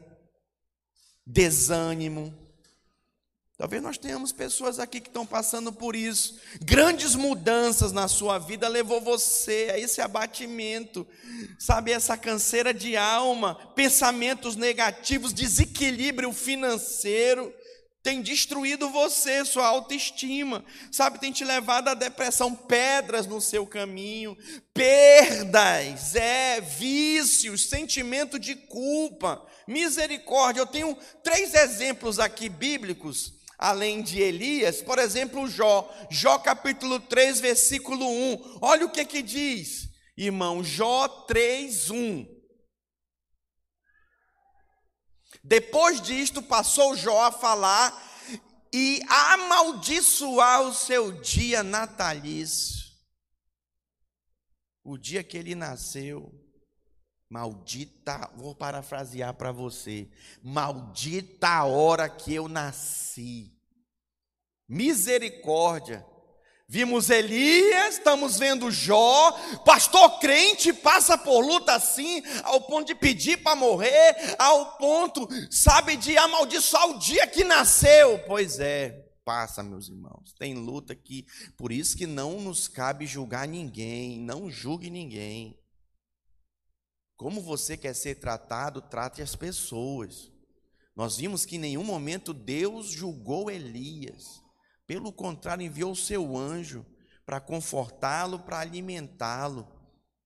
[1.27, 2.35] desânimo.
[3.57, 6.39] Talvez nós tenhamos pessoas aqui que estão passando por isso.
[6.63, 11.07] Grandes mudanças na sua vida levou você a esse abatimento,
[11.59, 17.53] sabe, essa canseira de alma, pensamentos negativos, desequilíbrio financeiro,
[18.03, 24.37] tem destruído você, sua autoestima, sabe, tem te levado à depressão, pedras no seu caminho,
[24.73, 30.61] perdas, é, vícios, sentimento de culpa, misericórdia.
[30.61, 37.41] Eu tenho três exemplos aqui bíblicos, além de Elias, por exemplo, Jó, Jó capítulo 3,
[37.41, 38.59] versículo 1.
[38.63, 42.40] Olha o que que diz, irmão, Jó 3, 1.
[45.43, 48.09] Depois disto, passou Jó a falar
[48.73, 52.91] e a amaldiçoar o seu dia natalício.
[54.85, 56.33] O dia que ele nasceu,
[57.29, 60.11] maldita, vou parafrasear para você,
[60.43, 63.57] maldita a hora que eu nasci.
[64.69, 66.07] Misericórdia,
[66.73, 69.33] Vimos Elias, estamos vendo Jó,
[69.65, 75.97] pastor crente passa por luta assim, ao ponto de pedir para morrer, ao ponto, sabe,
[75.97, 78.21] de amaldiçoar o dia que nasceu.
[78.21, 80.33] Pois é, passa, meus irmãos.
[80.39, 85.59] Tem luta que, por isso que não nos cabe julgar ninguém, não julgue ninguém.
[87.17, 90.31] Como você quer ser tratado, trate as pessoas.
[90.95, 94.40] Nós vimos que em nenhum momento Deus julgou Elias.
[94.91, 96.85] Pelo contrário, enviou o seu anjo
[97.25, 99.65] para confortá-lo, para alimentá-lo.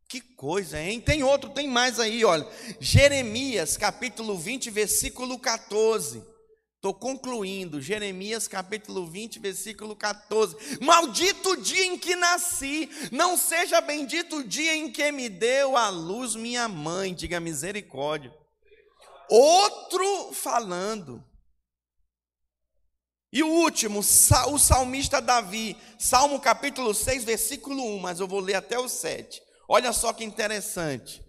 [0.08, 1.02] Que coisa, hein?
[1.02, 2.48] Tem outro, tem mais aí, olha.
[2.80, 6.24] Jeremias, capítulo 20, versículo 14.
[6.76, 10.56] Estou concluindo, Jeremias capítulo 20, versículo 14.
[10.80, 15.76] Maldito o dia em que nasci, não seja bendito o dia em que me deu
[15.76, 18.34] a luz minha mãe, diga misericórdia.
[19.28, 21.22] Outro falando,
[23.34, 28.54] e o último, o salmista Davi, Salmo capítulo 6, versículo 1, mas eu vou ler
[28.54, 29.42] até o 7.
[29.68, 31.20] Olha só que interessante.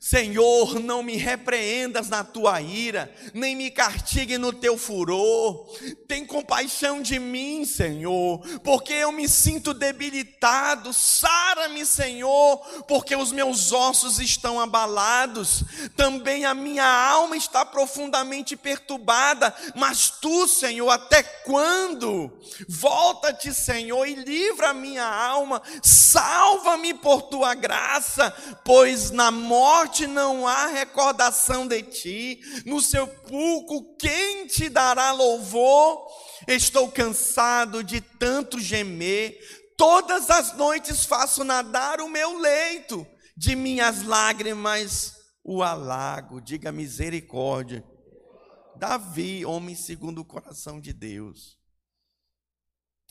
[0.00, 5.66] Senhor, não me repreendas na tua ira, nem me castigue no teu furor.
[6.06, 10.92] Tem compaixão de mim, Senhor, porque eu me sinto debilitado.
[10.92, 15.64] Sara-me, Senhor, porque os meus ossos estão abalados.
[15.96, 19.54] Também a minha alma está profundamente perturbada.
[19.74, 22.30] Mas tu, Senhor, até quando?
[22.68, 25.62] Volta-te, Senhor, e livra a minha alma.
[25.82, 28.30] Salva-me por tua graça,
[28.64, 36.06] pois na morte morte não há recordação de ti, no sepulcro quem te dará louvor?
[36.46, 39.38] Estou cansado de tanto gemer,
[39.74, 47.82] todas as noites faço nadar o meu leito, de minhas lágrimas o alago, diga misericórdia.
[48.76, 51.58] Davi, homem segundo o coração de Deus,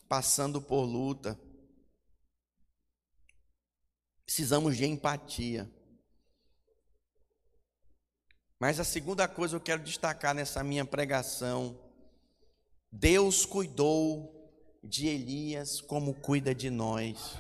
[0.07, 1.39] passando por luta,
[4.23, 5.74] precisamos de empatia.
[8.59, 11.77] Mas a segunda coisa que eu quero destacar nessa minha pregação:
[12.89, 14.33] Deus cuidou
[14.81, 17.37] de Elias como cuida de nós,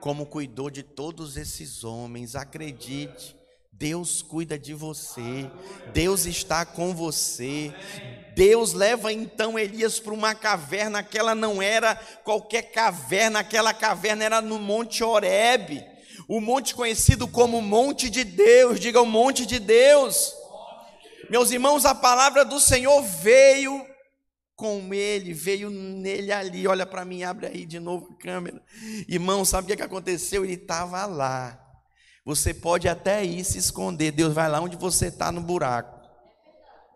[0.00, 2.36] como cuidou de todos esses homens.
[2.36, 3.36] Acredite,
[3.72, 5.50] Deus cuida de você,
[5.92, 7.74] Deus está com você.
[8.36, 14.40] Deus leva então Elias para uma caverna, aquela não era qualquer caverna, aquela caverna era
[14.40, 15.84] no Monte Horebe,
[16.28, 20.43] o monte conhecido como Monte de Deus, diga o Monte de Deus.
[21.30, 23.86] Meus irmãos, a palavra do Senhor veio
[24.56, 26.66] com ele, veio nele ali.
[26.66, 28.62] Olha para mim, abre aí de novo a câmera.
[29.08, 30.44] Irmão, sabe o que aconteceu?
[30.44, 31.60] Ele estava lá.
[32.24, 34.12] Você pode até ir se esconder.
[34.12, 36.00] Deus vai lá onde você está no buraco.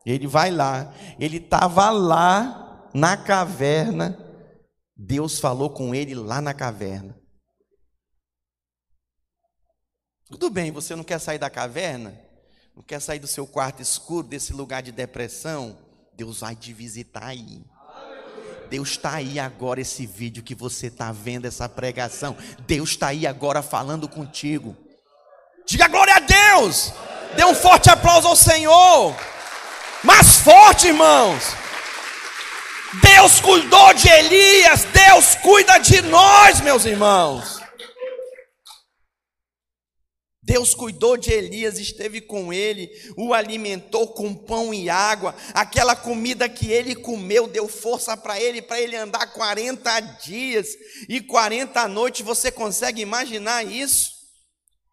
[0.07, 0.92] Ele vai lá.
[1.18, 4.18] Ele estava lá na caverna.
[4.96, 7.18] Deus falou com ele lá na caverna.
[10.30, 12.28] Tudo bem, você não quer sair da caverna?
[12.79, 15.76] Não quer sair do seu quarto escuro, desse lugar de depressão,
[16.16, 17.61] Deus vai te visitar aí.
[18.70, 22.37] Deus está aí agora, esse vídeo que você está vendo, essa pregação.
[22.68, 24.76] Deus está aí agora falando contigo.
[25.66, 26.93] Diga glória a Deus.
[27.35, 29.12] Dê um forte aplauso ao Senhor.
[30.05, 31.43] Mais forte, irmãos.
[33.03, 37.57] Deus cuidou de Elias, Deus cuida de nós, meus irmãos.
[40.49, 45.34] Deus cuidou de Elias, esteve com ele, o alimentou com pão e água.
[45.53, 50.68] Aquela comida que ele comeu deu força para ele, para ele andar 40 dias
[51.07, 52.24] e 40 noites.
[52.24, 54.17] Você consegue imaginar isso?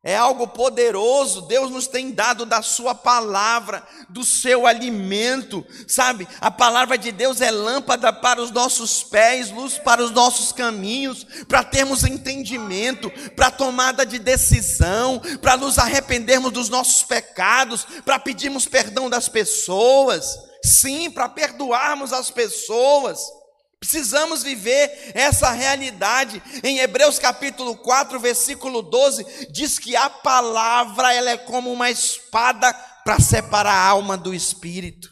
[0.07, 1.41] É algo poderoso.
[1.47, 6.27] Deus nos tem dado da Sua palavra, do seu alimento, sabe?
[6.39, 11.25] A palavra de Deus é lâmpada para os nossos pés, luz para os nossos caminhos,
[11.47, 18.67] para termos entendimento, para tomada de decisão, para nos arrependermos dos nossos pecados, para pedirmos
[18.67, 20.37] perdão das pessoas.
[20.63, 23.19] Sim, para perdoarmos as pessoas.
[23.79, 26.41] Precisamos viver essa realidade.
[26.63, 32.73] Em Hebreus capítulo 4, versículo 12, diz que a palavra ela é como uma espada
[33.03, 35.09] para separar a alma do espírito.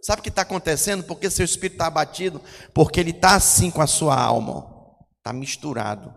[0.00, 1.04] Sabe o que está acontecendo?
[1.04, 2.40] Porque seu espírito está abatido,
[2.72, 4.66] porque ele está assim com a sua alma,
[5.18, 6.14] está misturado.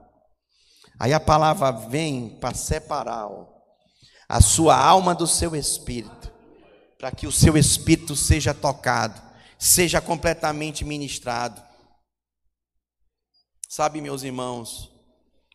[1.00, 3.48] Aí a palavra vem para separar ó,
[4.30, 6.32] a sua alma do seu espírito,
[7.00, 9.20] para que o seu espírito seja tocado,
[9.62, 11.62] seja completamente ministrado.
[13.70, 14.92] Sabe, meus irmãos,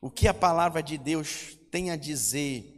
[0.00, 2.72] o que a palavra de Deus tem a dizer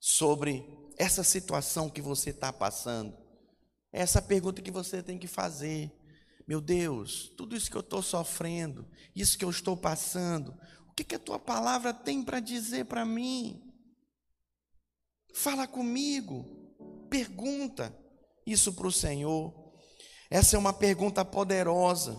[0.00, 0.64] sobre
[0.96, 3.14] essa situação que você está passando?
[3.92, 5.92] Essa é pergunta que você tem que fazer.
[6.48, 11.04] Meu Deus, tudo isso que eu estou sofrendo, isso que eu estou passando, o que,
[11.04, 13.70] que a tua palavra tem para dizer para mim?
[15.34, 16.46] Fala comigo,
[17.10, 17.94] pergunta
[18.46, 19.60] isso para o Senhor.
[20.30, 22.16] Essa é uma pergunta poderosa.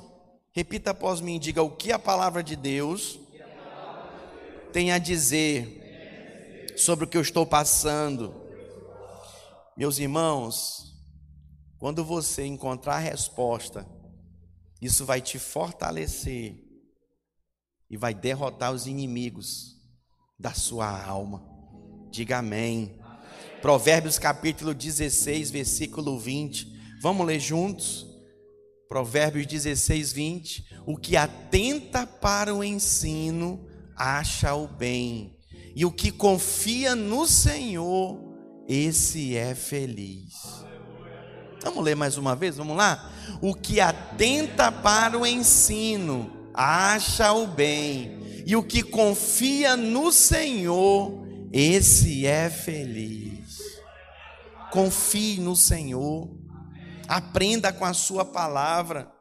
[0.52, 3.18] Repita após mim, diga o que a palavra de Deus
[4.74, 8.36] tem a dizer sobre o que eu estou passando.
[9.78, 10.94] Meus irmãos,
[11.80, 13.88] quando você encontrar a resposta,
[14.82, 16.62] isso vai te fortalecer
[17.90, 19.78] e vai derrotar os inimigos
[20.38, 21.42] da sua alma.
[22.12, 23.00] Diga amém.
[23.62, 26.81] Provérbios capítulo 16, versículo 20.
[27.02, 28.06] Vamos ler juntos?
[28.88, 35.36] Provérbios 16, 20: O que atenta para o ensino acha o bem,
[35.76, 38.20] e o que confia no Senhor,
[38.68, 40.64] esse é feliz.
[41.64, 43.12] Vamos ler mais uma vez, vamos lá?
[43.42, 51.26] O que atenta para o ensino acha o bem, e o que confia no Senhor,
[51.52, 53.60] esse é feliz.
[54.72, 56.41] Confie no Senhor
[57.12, 59.12] aprenda com a sua palavra.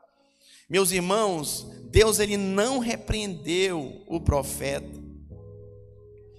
[0.69, 5.01] Meus irmãos, Deus ele não repreendeu o profeta.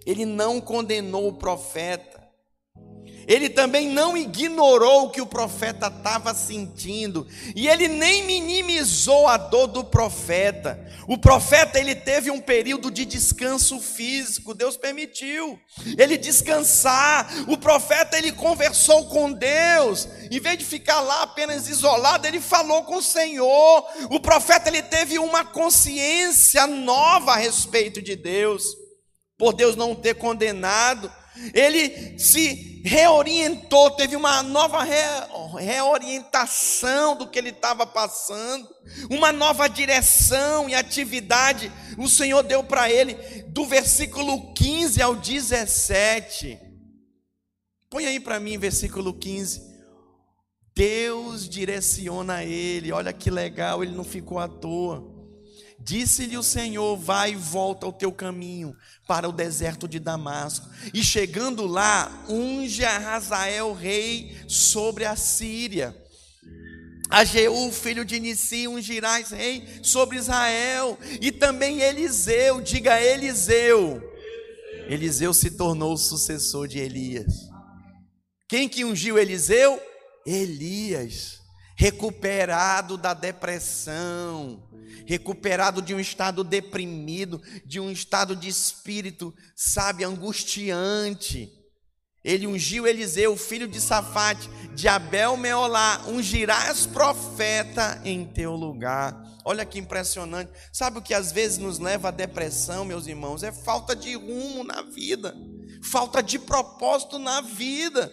[0.06, 2.21] Ele não condenou o profeta.
[3.28, 9.38] Ele também não ignorou o que o profeta estava sentindo, e ele nem minimizou a
[9.38, 10.80] dor do profeta.
[11.08, 15.60] O profeta ele teve um período de descanso físico, Deus permitiu
[15.98, 17.30] ele descansar.
[17.48, 22.84] O profeta ele conversou com Deus, em vez de ficar lá apenas isolado, ele falou
[22.84, 23.86] com o Senhor.
[24.10, 28.64] O profeta ele teve uma consciência nova a respeito de Deus,
[29.38, 31.12] por Deus não ter condenado
[31.54, 34.96] ele se reorientou, teve uma nova re,
[35.58, 38.68] reorientação do que ele estava passando,
[39.10, 43.14] uma nova direção e atividade o Senhor deu para ele,
[43.48, 46.60] do versículo 15 ao 17.
[47.90, 49.70] Põe aí para mim, versículo 15.
[50.74, 55.11] Deus direciona ele, olha que legal, ele não ficou à toa.
[55.84, 58.76] Disse-lhe o Senhor: Vai e volta ao teu caminho
[59.08, 60.70] para o deserto de Damasco.
[60.94, 65.96] E chegando lá, unge a Razael rei sobre a Síria.
[67.10, 70.98] A Jeú, filho de Nissi, ungirás rei sobre Israel.
[71.20, 74.02] E também Eliseu, diga Eliseu.
[74.88, 77.50] Eliseu se tornou o sucessor de Elias.
[78.48, 79.82] Quem que ungiu Eliseu?
[80.26, 81.40] Elias,
[81.76, 84.62] recuperado da depressão
[85.06, 91.50] recuperado de um estado deprimido, de um estado de espírito, sabe, angustiante.
[92.24, 99.20] Ele ungiu Eliseu, filho de Safate, de Abel Meolá, ungirás profeta em teu lugar.
[99.44, 100.52] Olha que impressionante.
[100.72, 103.42] Sabe o que às vezes nos leva à depressão, meus irmãos?
[103.42, 105.36] É falta de rumo na vida,
[105.84, 108.12] falta de propósito na vida.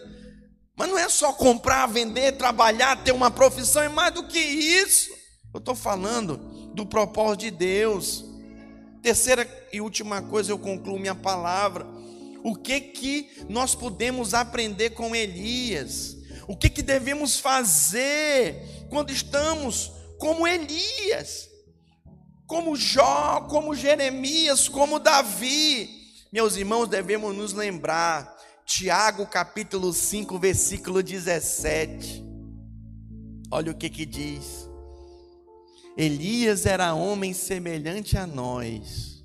[0.75, 5.11] Mas não é só comprar, vender, trabalhar, ter uma profissão, é mais do que isso.
[5.53, 6.48] Eu estou falando
[6.79, 8.25] do propósito de Deus.
[9.01, 11.85] Terceira e última coisa, eu concluo minha palavra.
[12.43, 16.17] O que que nós podemos aprender com Elias?
[16.47, 21.47] O que, que devemos fazer quando estamos como Elias,
[22.47, 25.89] como Jó, como Jeremias, como Davi?
[26.31, 32.23] Meus irmãos, devemos nos lembrar, Tiago capítulo 5, versículo 17.
[33.51, 34.68] Olha o que que diz.
[35.97, 39.23] Elias era homem semelhante a nós,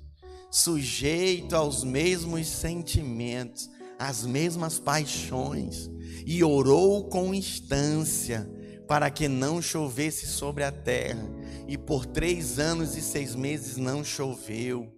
[0.51, 5.89] sujeito aos mesmos sentimentos, às mesmas paixões,
[6.25, 8.49] e orou com instância
[8.87, 11.27] para que não chovesse sobre a terra.
[11.67, 14.91] E por três anos e seis meses não choveu.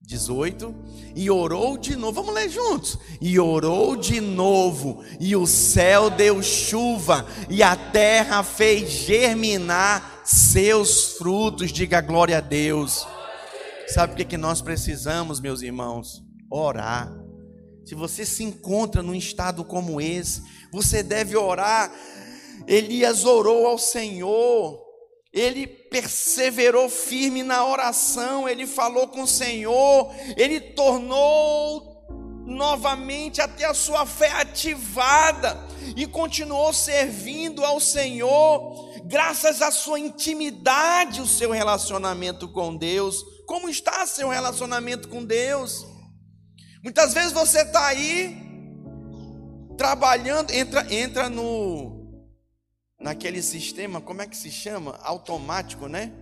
[0.00, 0.74] 18,
[1.16, 2.96] e orou de novo, vamos ler juntos.
[3.20, 11.16] E orou de novo, e o céu deu chuva, e a terra fez germinar seus
[11.16, 11.72] frutos.
[11.72, 13.06] Diga glória a Deus.
[13.88, 16.22] Sabe o que, que nós precisamos, meus irmãos?
[16.50, 17.12] Orar.
[17.84, 21.90] Se você se encontra num estado como esse, você deve orar.
[22.66, 24.88] Elias orou ao Senhor
[25.32, 31.96] ele perseverou firme na oração, ele falou com o Senhor, ele tornou
[32.46, 35.56] novamente até a sua fé ativada
[35.94, 43.24] e continuou servindo ao Senhor, graças à sua intimidade, o seu relacionamento com Deus.
[43.46, 45.86] Como está seu relacionamento com Deus?
[46.84, 48.36] Muitas vezes você está aí
[49.78, 51.96] trabalhando, entra, entra no
[53.00, 54.98] naquele sistema, como é que se chama?
[55.02, 56.12] Automático, né?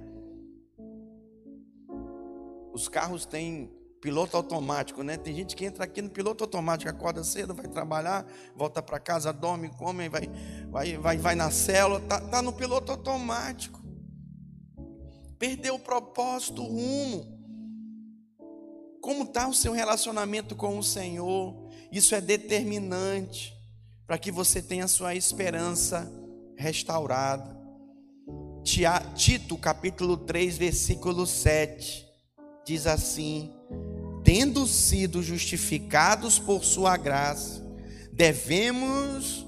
[2.72, 5.17] Os carros têm piloto automático, né?
[5.17, 9.33] Tem gente que entra aqui no piloto automático, acorda cedo, vai trabalhar, volta para casa,
[9.33, 10.31] dorme, come, vai,
[10.71, 13.83] vai, vai, vai na célula, tá, tá no piloto automático.
[15.39, 17.37] Perdeu o propósito, o rumo.
[19.01, 21.69] Como está o seu relacionamento com o Senhor?
[21.93, 23.55] Isso é determinante
[24.07, 26.11] para que você tenha sua esperança
[26.57, 27.57] restaurada.
[29.15, 32.07] Tito capítulo 3, versículo 7
[32.67, 33.56] diz assim:
[34.27, 37.64] Tendo sido justificados por sua graça,
[38.12, 39.47] devemos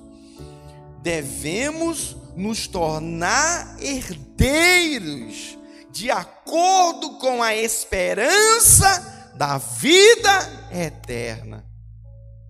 [1.02, 5.58] devemos nos tornar herdeiros
[5.90, 11.64] de acordo com a esperança da vida eterna.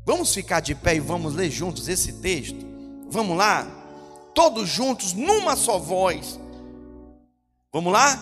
[0.06, 2.64] Vamos ficar de pé e vamos ler juntos esse texto?
[3.10, 3.78] Vamos lá?
[4.38, 6.38] todos juntos, numa só voz.
[7.72, 8.16] Vamos lá?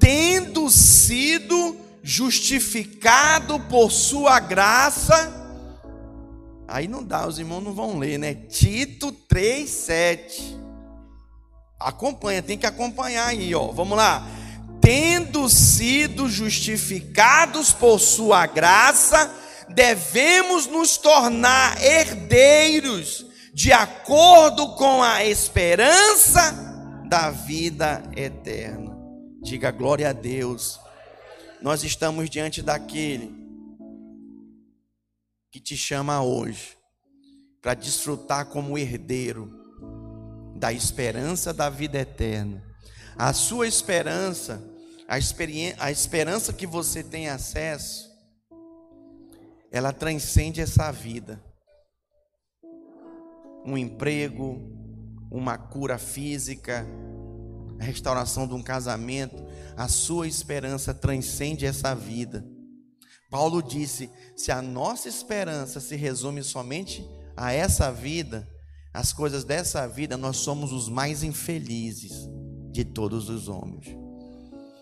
[0.00, 5.36] Tendo sido justificado por sua graça.
[6.66, 8.34] Aí não dá, os irmãos não vão ler, né?
[8.34, 10.58] Tito 3:7.
[11.78, 13.68] Acompanha, tem que acompanhar aí, ó.
[13.72, 14.26] Vamos lá.
[14.80, 19.34] Tendo sido justificados por sua graça,
[19.68, 26.52] devemos nos tornar herdeiros de acordo com a esperança
[27.08, 28.96] da vida eterna.
[29.42, 30.78] Diga glória a Deus.
[31.62, 33.34] Nós estamos diante daquele
[35.50, 36.76] que te chama hoje
[37.60, 39.50] para desfrutar como herdeiro
[40.56, 42.64] da esperança da vida eterna.
[43.16, 44.62] A sua esperança,
[45.06, 45.16] a,
[45.84, 48.10] a esperança que você tem acesso,
[49.70, 51.42] ela transcende essa vida
[53.64, 54.58] um emprego,
[55.30, 56.86] uma cura física,
[57.78, 59.36] a restauração de um casamento,
[59.80, 62.44] a sua esperança transcende essa vida.
[63.30, 67.02] Paulo disse: se a nossa esperança se resume somente
[67.34, 68.46] a essa vida,
[68.92, 72.12] as coisas dessa vida, nós somos os mais infelizes
[72.70, 73.86] de todos os homens.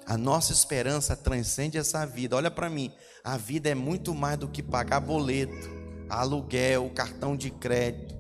[0.05, 2.35] A nossa esperança transcende essa vida.
[2.35, 2.91] Olha para mim,
[3.23, 5.71] a vida é muito mais do que pagar boleto,
[6.11, 8.19] aluguel, cartão de crédito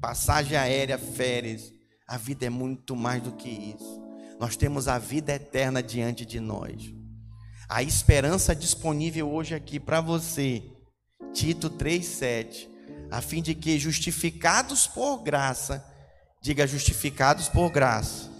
[0.00, 1.70] passagem aérea, férias.
[2.08, 4.01] A vida é muito mais do que isso.
[4.42, 6.92] Nós temos a vida eterna diante de nós.
[7.68, 10.64] A esperança disponível hoje aqui para você,
[11.32, 12.68] Tito 3,7,
[13.08, 15.86] a fim de que, justificados por graça,
[16.42, 18.32] diga justificados por graça.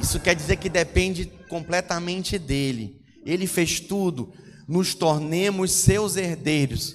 [0.00, 3.00] Isso quer dizer que depende completamente dele.
[3.26, 4.32] Ele fez tudo,
[4.68, 6.94] nos tornemos seus herdeiros.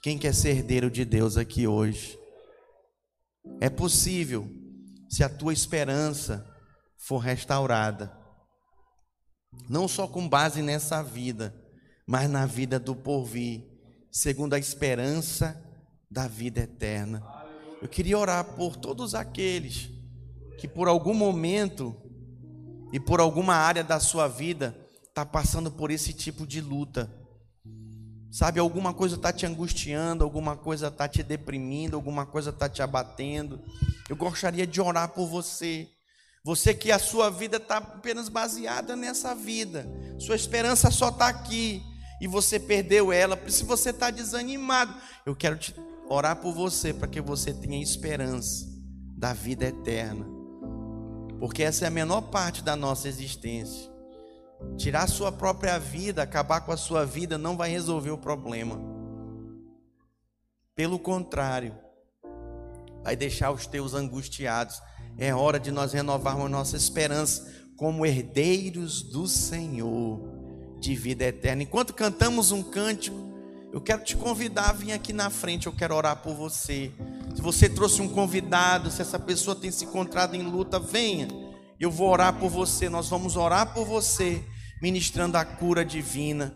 [0.00, 2.16] Quem quer ser herdeiro de Deus aqui hoje?
[3.60, 4.48] É possível
[5.10, 6.53] se a tua esperança
[7.06, 8.16] for restaurada,
[9.68, 11.54] não só com base nessa vida,
[12.06, 13.62] mas na vida do porvir,
[14.10, 15.62] segundo a esperança
[16.10, 17.22] da vida eterna.
[17.82, 19.90] Eu queria orar por todos aqueles
[20.58, 21.94] que por algum momento
[22.90, 24.74] e por alguma área da sua vida
[25.06, 27.14] está passando por esse tipo de luta.
[28.30, 32.82] Sabe, alguma coisa está te angustiando, alguma coisa está te deprimindo, alguma coisa está te
[32.82, 33.60] abatendo.
[34.08, 35.93] Eu gostaria de orar por você.
[36.44, 39.88] Você que a sua vida está apenas baseada nessa vida,
[40.18, 41.82] sua esperança só está aqui
[42.20, 43.38] e você perdeu ela.
[43.48, 45.74] Se você está desanimado, eu quero te
[46.06, 48.66] orar por você para que você tenha esperança
[49.16, 50.26] da vida eterna,
[51.40, 53.90] porque essa é a menor parte da nossa existência.
[54.76, 58.78] Tirar a sua própria vida, acabar com a sua vida, não vai resolver o problema.
[60.74, 61.74] Pelo contrário,
[63.02, 64.82] vai deixar os teus angustiados.
[65.16, 70.20] É hora de nós renovarmos nossa esperança como herdeiros do Senhor
[70.80, 71.62] de vida eterna.
[71.62, 73.16] Enquanto cantamos um cântico,
[73.72, 76.92] eu quero te convidar a vir aqui na frente, eu quero orar por você.
[77.34, 81.28] Se você trouxe um convidado, se essa pessoa tem se encontrado em luta, venha.
[81.80, 84.44] Eu vou orar por você, nós vamos orar por você
[84.80, 86.54] ministrando a cura divina,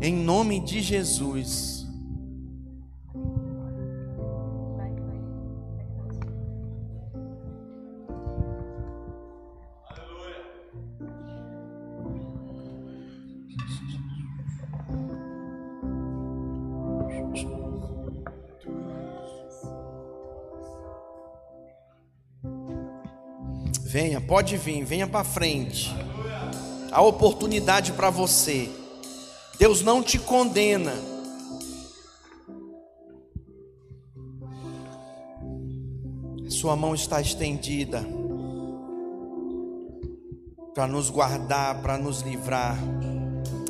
[0.00, 1.75] em nome de Jesus.
[23.98, 25.90] Venha, pode vir, venha para frente
[26.92, 28.68] a oportunidade para você.
[29.58, 30.92] Deus não te condena.
[36.50, 38.04] Sua mão está estendida
[40.74, 42.76] para nos guardar, para nos livrar.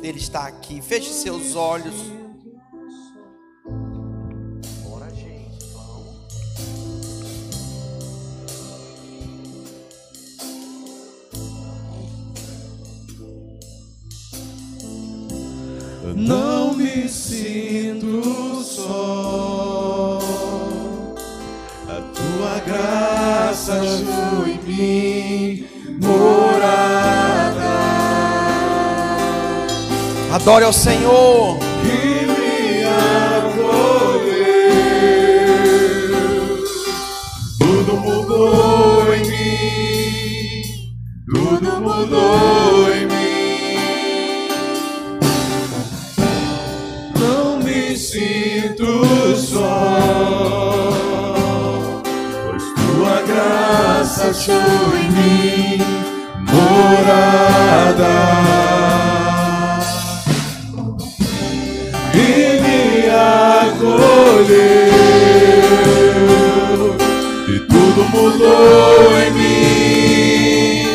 [0.03, 0.81] Ele está aqui.
[0.81, 1.95] Feche seus olhos.
[16.17, 20.19] Não me sinto só.
[21.87, 25.67] A tua graça foi em mim
[26.01, 27.67] morada.
[30.33, 31.59] Adore ao Senhor.
[31.83, 34.37] E me acolheu.
[37.59, 40.63] Tudo mudou em mim.
[41.31, 43.16] Tudo mudou em mim.
[49.57, 50.91] Só,
[52.45, 55.81] pois tua graça achou em mim
[56.51, 58.15] morada.
[62.13, 64.57] E me acolheu
[67.47, 70.87] e tudo mudou em mim,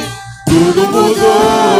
[0.46, 1.71] tudo mudou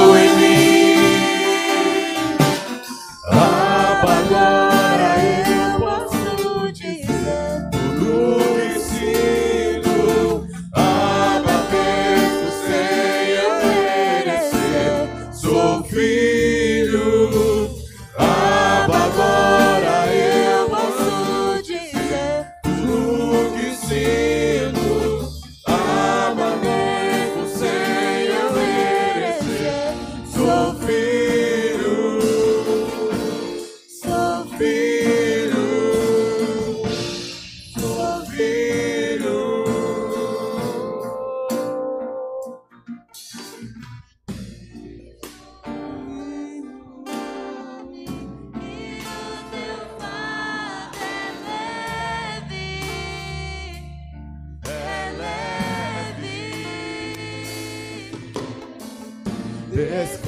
[59.74, 60.18] Let's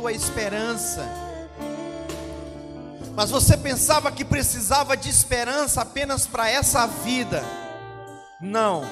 [0.00, 1.06] tua esperança.
[3.14, 7.44] Mas você pensava que precisava de esperança apenas para essa vida.
[8.40, 8.82] Não.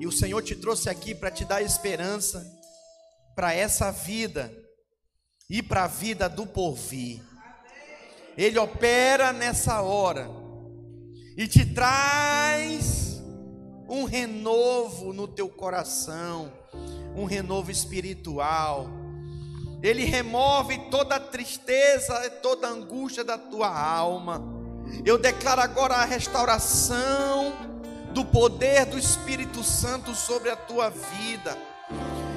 [0.00, 2.42] E o Senhor te trouxe aqui para te dar esperança
[3.36, 4.50] para essa vida
[5.50, 7.20] e para a vida do porvir.
[8.34, 10.26] Ele opera nessa hora
[11.36, 13.22] e te traz
[13.86, 16.50] um renovo no teu coração,
[17.14, 19.01] um renovo espiritual.
[19.82, 24.40] Ele remove toda a tristeza, toda a angústia da tua alma.
[25.04, 27.52] Eu declaro agora a restauração
[28.12, 31.58] do poder do Espírito Santo sobre a tua vida.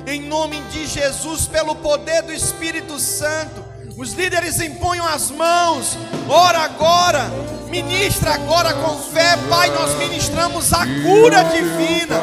[0.08, 3.64] Em nome de Jesus, pelo poder do Espírito Santo,
[3.98, 5.98] os líderes impunham as mãos.
[6.28, 7.30] Ora agora,
[7.70, 9.70] ministra agora com fé, Pai.
[9.70, 12.18] Nós ministramos a cura divina,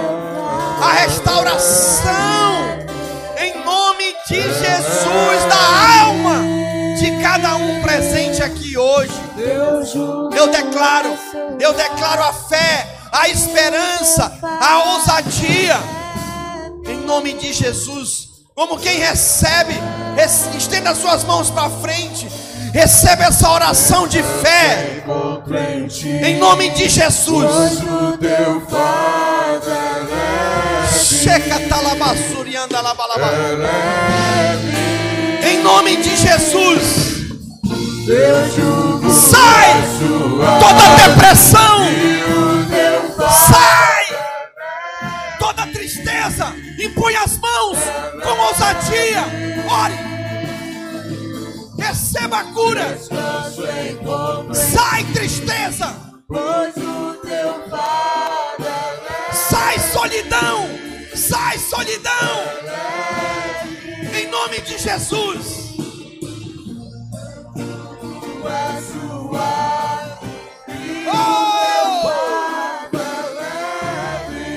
[0.83, 2.62] a restauração,
[4.33, 6.41] de Jesus, da alma
[6.99, 9.13] de cada um presente aqui hoje.
[10.35, 11.15] Eu declaro,
[11.61, 15.77] eu declaro a fé, a esperança, a ousadia,
[16.87, 18.31] em nome de Jesus.
[18.55, 19.75] Como quem recebe,
[20.57, 22.27] estenda suas mãos para frente,
[22.73, 25.05] recebe essa oração de fé,
[26.27, 27.83] em nome de Jesus.
[31.23, 33.31] Checa talabassurianda labalaba.
[35.41, 36.83] Em nome de Jesus.
[39.31, 39.83] Sai
[40.59, 41.79] toda depressão.
[43.47, 44.05] Sai
[45.39, 46.53] toda tristeza.
[46.77, 47.79] Impõe as mãos
[48.21, 49.25] com ousadia.
[49.71, 49.95] Ore.
[51.79, 52.99] Receba a cura.
[54.53, 55.95] Sai tristeza.
[59.33, 60.82] Sai solidão.
[61.33, 62.13] Sai solidão.
[64.15, 65.73] Em nome de Jesus.
[71.09, 72.11] Oh!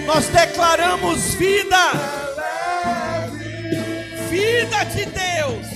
[0.06, 1.78] Nós declaramos vida.
[4.30, 5.68] Vida de Deus.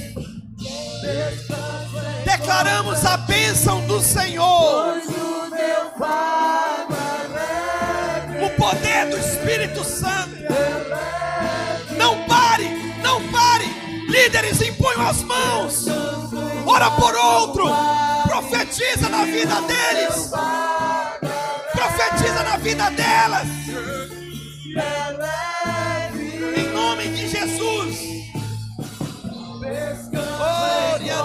[2.26, 4.97] Declaramos a bênção do Senhor.
[8.43, 10.09] O poder do Espírito Santo.
[14.40, 15.86] Líderes impunham as mãos.
[16.66, 17.66] Ora por outro.
[18.26, 20.32] Profetiza na vida deles.
[21.74, 23.48] Profetiza na vida delas.
[26.56, 28.00] Em nome de Jesus.
[30.10, 31.24] Glória a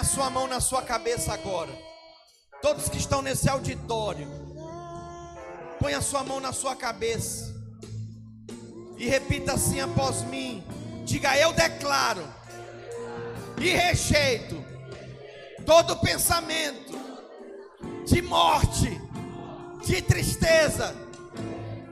[0.00, 1.70] a sua mão na sua cabeça agora.
[2.62, 4.26] Todos que estão nesse auditório.
[5.78, 7.54] Põe a sua mão na sua cabeça.
[8.96, 10.64] E repita assim após mim.
[11.04, 12.26] Diga: Eu declaro
[13.58, 14.64] e rejeito
[15.66, 16.98] todo pensamento
[18.06, 18.98] de morte,
[19.84, 20.96] de tristeza.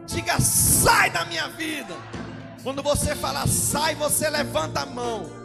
[0.07, 1.95] Diga: sai da minha vida.
[2.63, 5.38] Quando você falar sai, você levanta a mão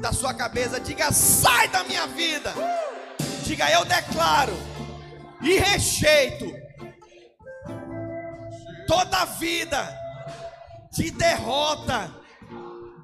[0.00, 0.80] da sua cabeça.
[0.80, 2.52] Diga: sai da minha vida.
[3.44, 4.56] Diga: eu declaro
[5.40, 6.52] e rejeito
[8.86, 9.96] toda vida
[10.92, 12.10] de derrota,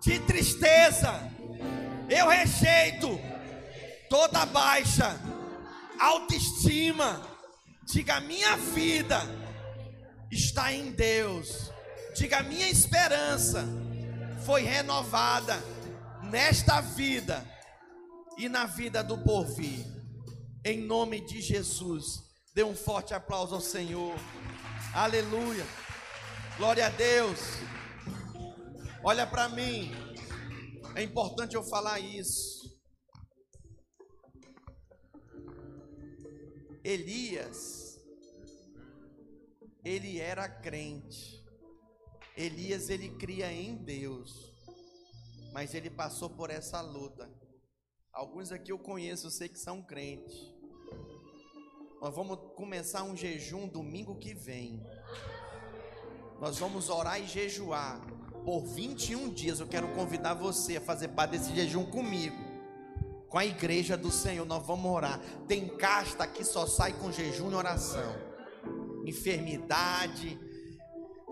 [0.00, 1.12] de tristeza.
[2.08, 3.20] Eu rejeito
[4.08, 5.18] toda baixa
[5.98, 7.20] autoestima.
[7.84, 9.20] Diga: minha vida
[10.30, 11.70] está em Deus.
[12.14, 13.64] Diga: minha esperança
[14.44, 15.62] foi renovada
[16.32, 17.46] nesta vida
[18.38, 19.84] e na vida do porvir.
[20.64, 22.22] Em nome de Jesus.
[22.54, 24.16] Dê um forte aplauso ao Senhor.
[24.94, 25.66] Aleluia.
[26.56, 27.38] Glória a Deus.
[29.04, 29.92] Olha para mim.
[30.96, 32.62] É importante eu falar isso.
[36.82, 38.00] Elias,
[39.84, 41.44] ele era crente.
[42.34, 44.51] Elias, ele cria em Deus.
[45.52, 47.30] Mas ele passou por essa luta.
[48.12, 50.52] Alguns aqui eu conheço, eu sei que são crentes.
[52.00, 54.84] Nós vamos começar um jejum domingo que vem.
[56.40, 58.00] Nós vamos orar e jejuar
[58.44, 59.60] por 21 dias.
[59.60, 62.52] Eu quero convidar você a fazer parte desse jejum comigo
[63.32, 65.18] com a igreja do Senhor, nós vamos orar.
[65.48, 68.14] Tem casta que só sai com jejum e oração.
[69.06, 70.38] enfermidade,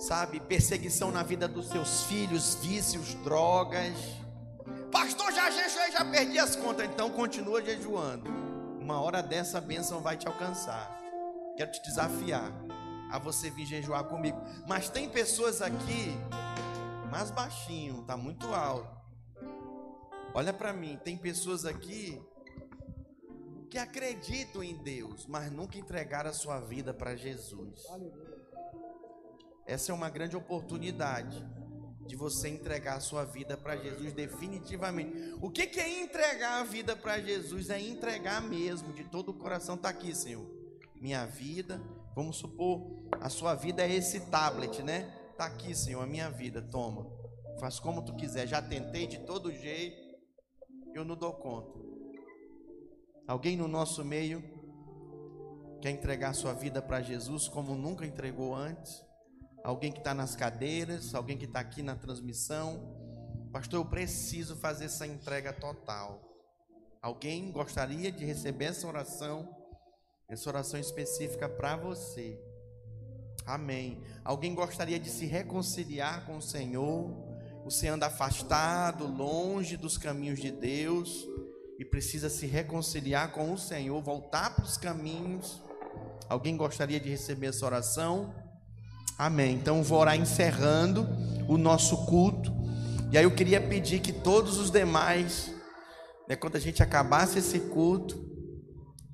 [0.00, 3.94] sabe, perseguição na vida dos seus filhos, vícios, drogas.
[4.90, 8.28] Pastor, já jejuei, já perdi as contas, então continua jejuando.
[8.80, 10.98] Uma hora dessa a bênção vai te alcançar.
[11.56, 12.50] Quero te desafiar
[13.10, 14.40] a você vir jejuar comigo.
[14.66, 16.16] Mas tem pessoas aqui
[17.10, 18.98] mais baixinho, tá muito alto.
[20.32, 22.20] Olha para mim, tem pessoas aqui
[23.68, 27.84] que acreditam em Deus, mas nunca entregaram a sua vida para Jesus.
[29.70, 31.46] Essa é uma grande oportunidade
[32.06, 35.34] de você entregar a sua vida para Jesus definitivamente.
[35.40, 37.70] O que, que é entregar a vida para Jesus?
[37.70, 39.76] É entregar mesmo, de todo o coração.
[39.76, 40.44] Está aqui, Senhor.
[41.00, 41.80] Minha vida,
[42.14, 45.16] vamos supor, a sua vida é esse tablet, né?
[45.30, 47.06] Está aqui, Senhor, a minha vida, toma.
[47.60, 48.48] Faz como tu quiser.
[48.48, 50.10] Já tentei de todo jeito
[50.94, 51.78] eu não dou conta.
[53.26, 54.42] Alguém no nosso meio
[55.80, 59.09] quer entregar sua vida para Jesus como nunca entregou antes?
[59.62, 62.96] Alguém que está nas cadeiras, alguém que está aqui na transmissão.
[63.52, 66.22] Pastor, eu preciso fazer essa entrega total.
[67.02, 69.56] Alguém gostaria de receber essa oração?
[70.28, 72.38] Essa oração específica para você.
[73.46, 74.02] Amém.
[74.24, 77.10] Alguém gostaria de se reconciliar com o Senhor?
[77.64, 81.26] Você anda afastado, longe dos caminhos de Deus
[81.78, 85.62] e precisa se reconciliar com o Senhor, voltar para os caminhos.
[86.28, 88.34] Alguém gostaria de receber essa oração?
[89.18, 89.54] Amém.
[89.54, 91.06] Então vou orar encerrando
[91.48, 92.52] o nosso culto.
[93.12, 95.52] E aí eu queria pedir que todos os demais,
[96.28, 98.30] né, quando a gente acabasse esse culto,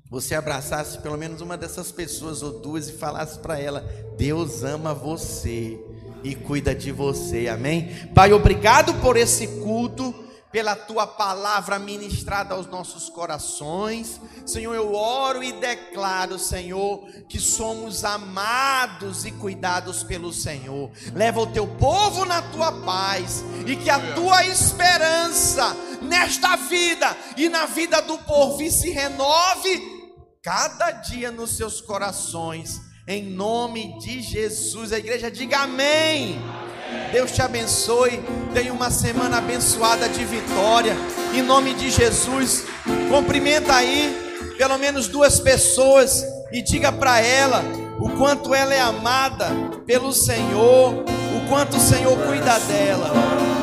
[0.09, 3.81] você abraçasse pelo menos uma dessas pessoas ou duas e falasse para ela:
[4.17, 5.77] Deus ama você
[6.23, 7.47] e cuida de você.
[7.47, 8.07] Amém?
[8.13, 10.13] Pai, obrigado por esse culto,
[10.57, 14.19] pela tua palavra ministrada aos nossos corações.
[14.43, 20.89] Senhor, eu oro e declaro, Senhor, que somos amados e cuidados pelo Senhor.
[21.13, 27.47] Leva o teu povo na tua paz e que a tua esperança nesta vida e
[27.49, 29.79] na vida do porvir se renove
[30.41, 34.91] cada dia nos seus corações em nome de Jesus.
[34.91, 36.41] A igreja diga amém.
[37.11, 38.21] Deus te abençoe.
[38.53, 40.95] Tenha uma semana abençoada de vitória.
[41.33, 42.65] Em nome de Jesus.
[43.09, 44.27] Cumprimenta aí
[44.57, 47.63] pelo menos duas pessoas e diga para ela
[47.99, 49.47] o quanto ela é amada
[49.85, 53.56] pelo Senhor, o quanto o Senhor cuida dela.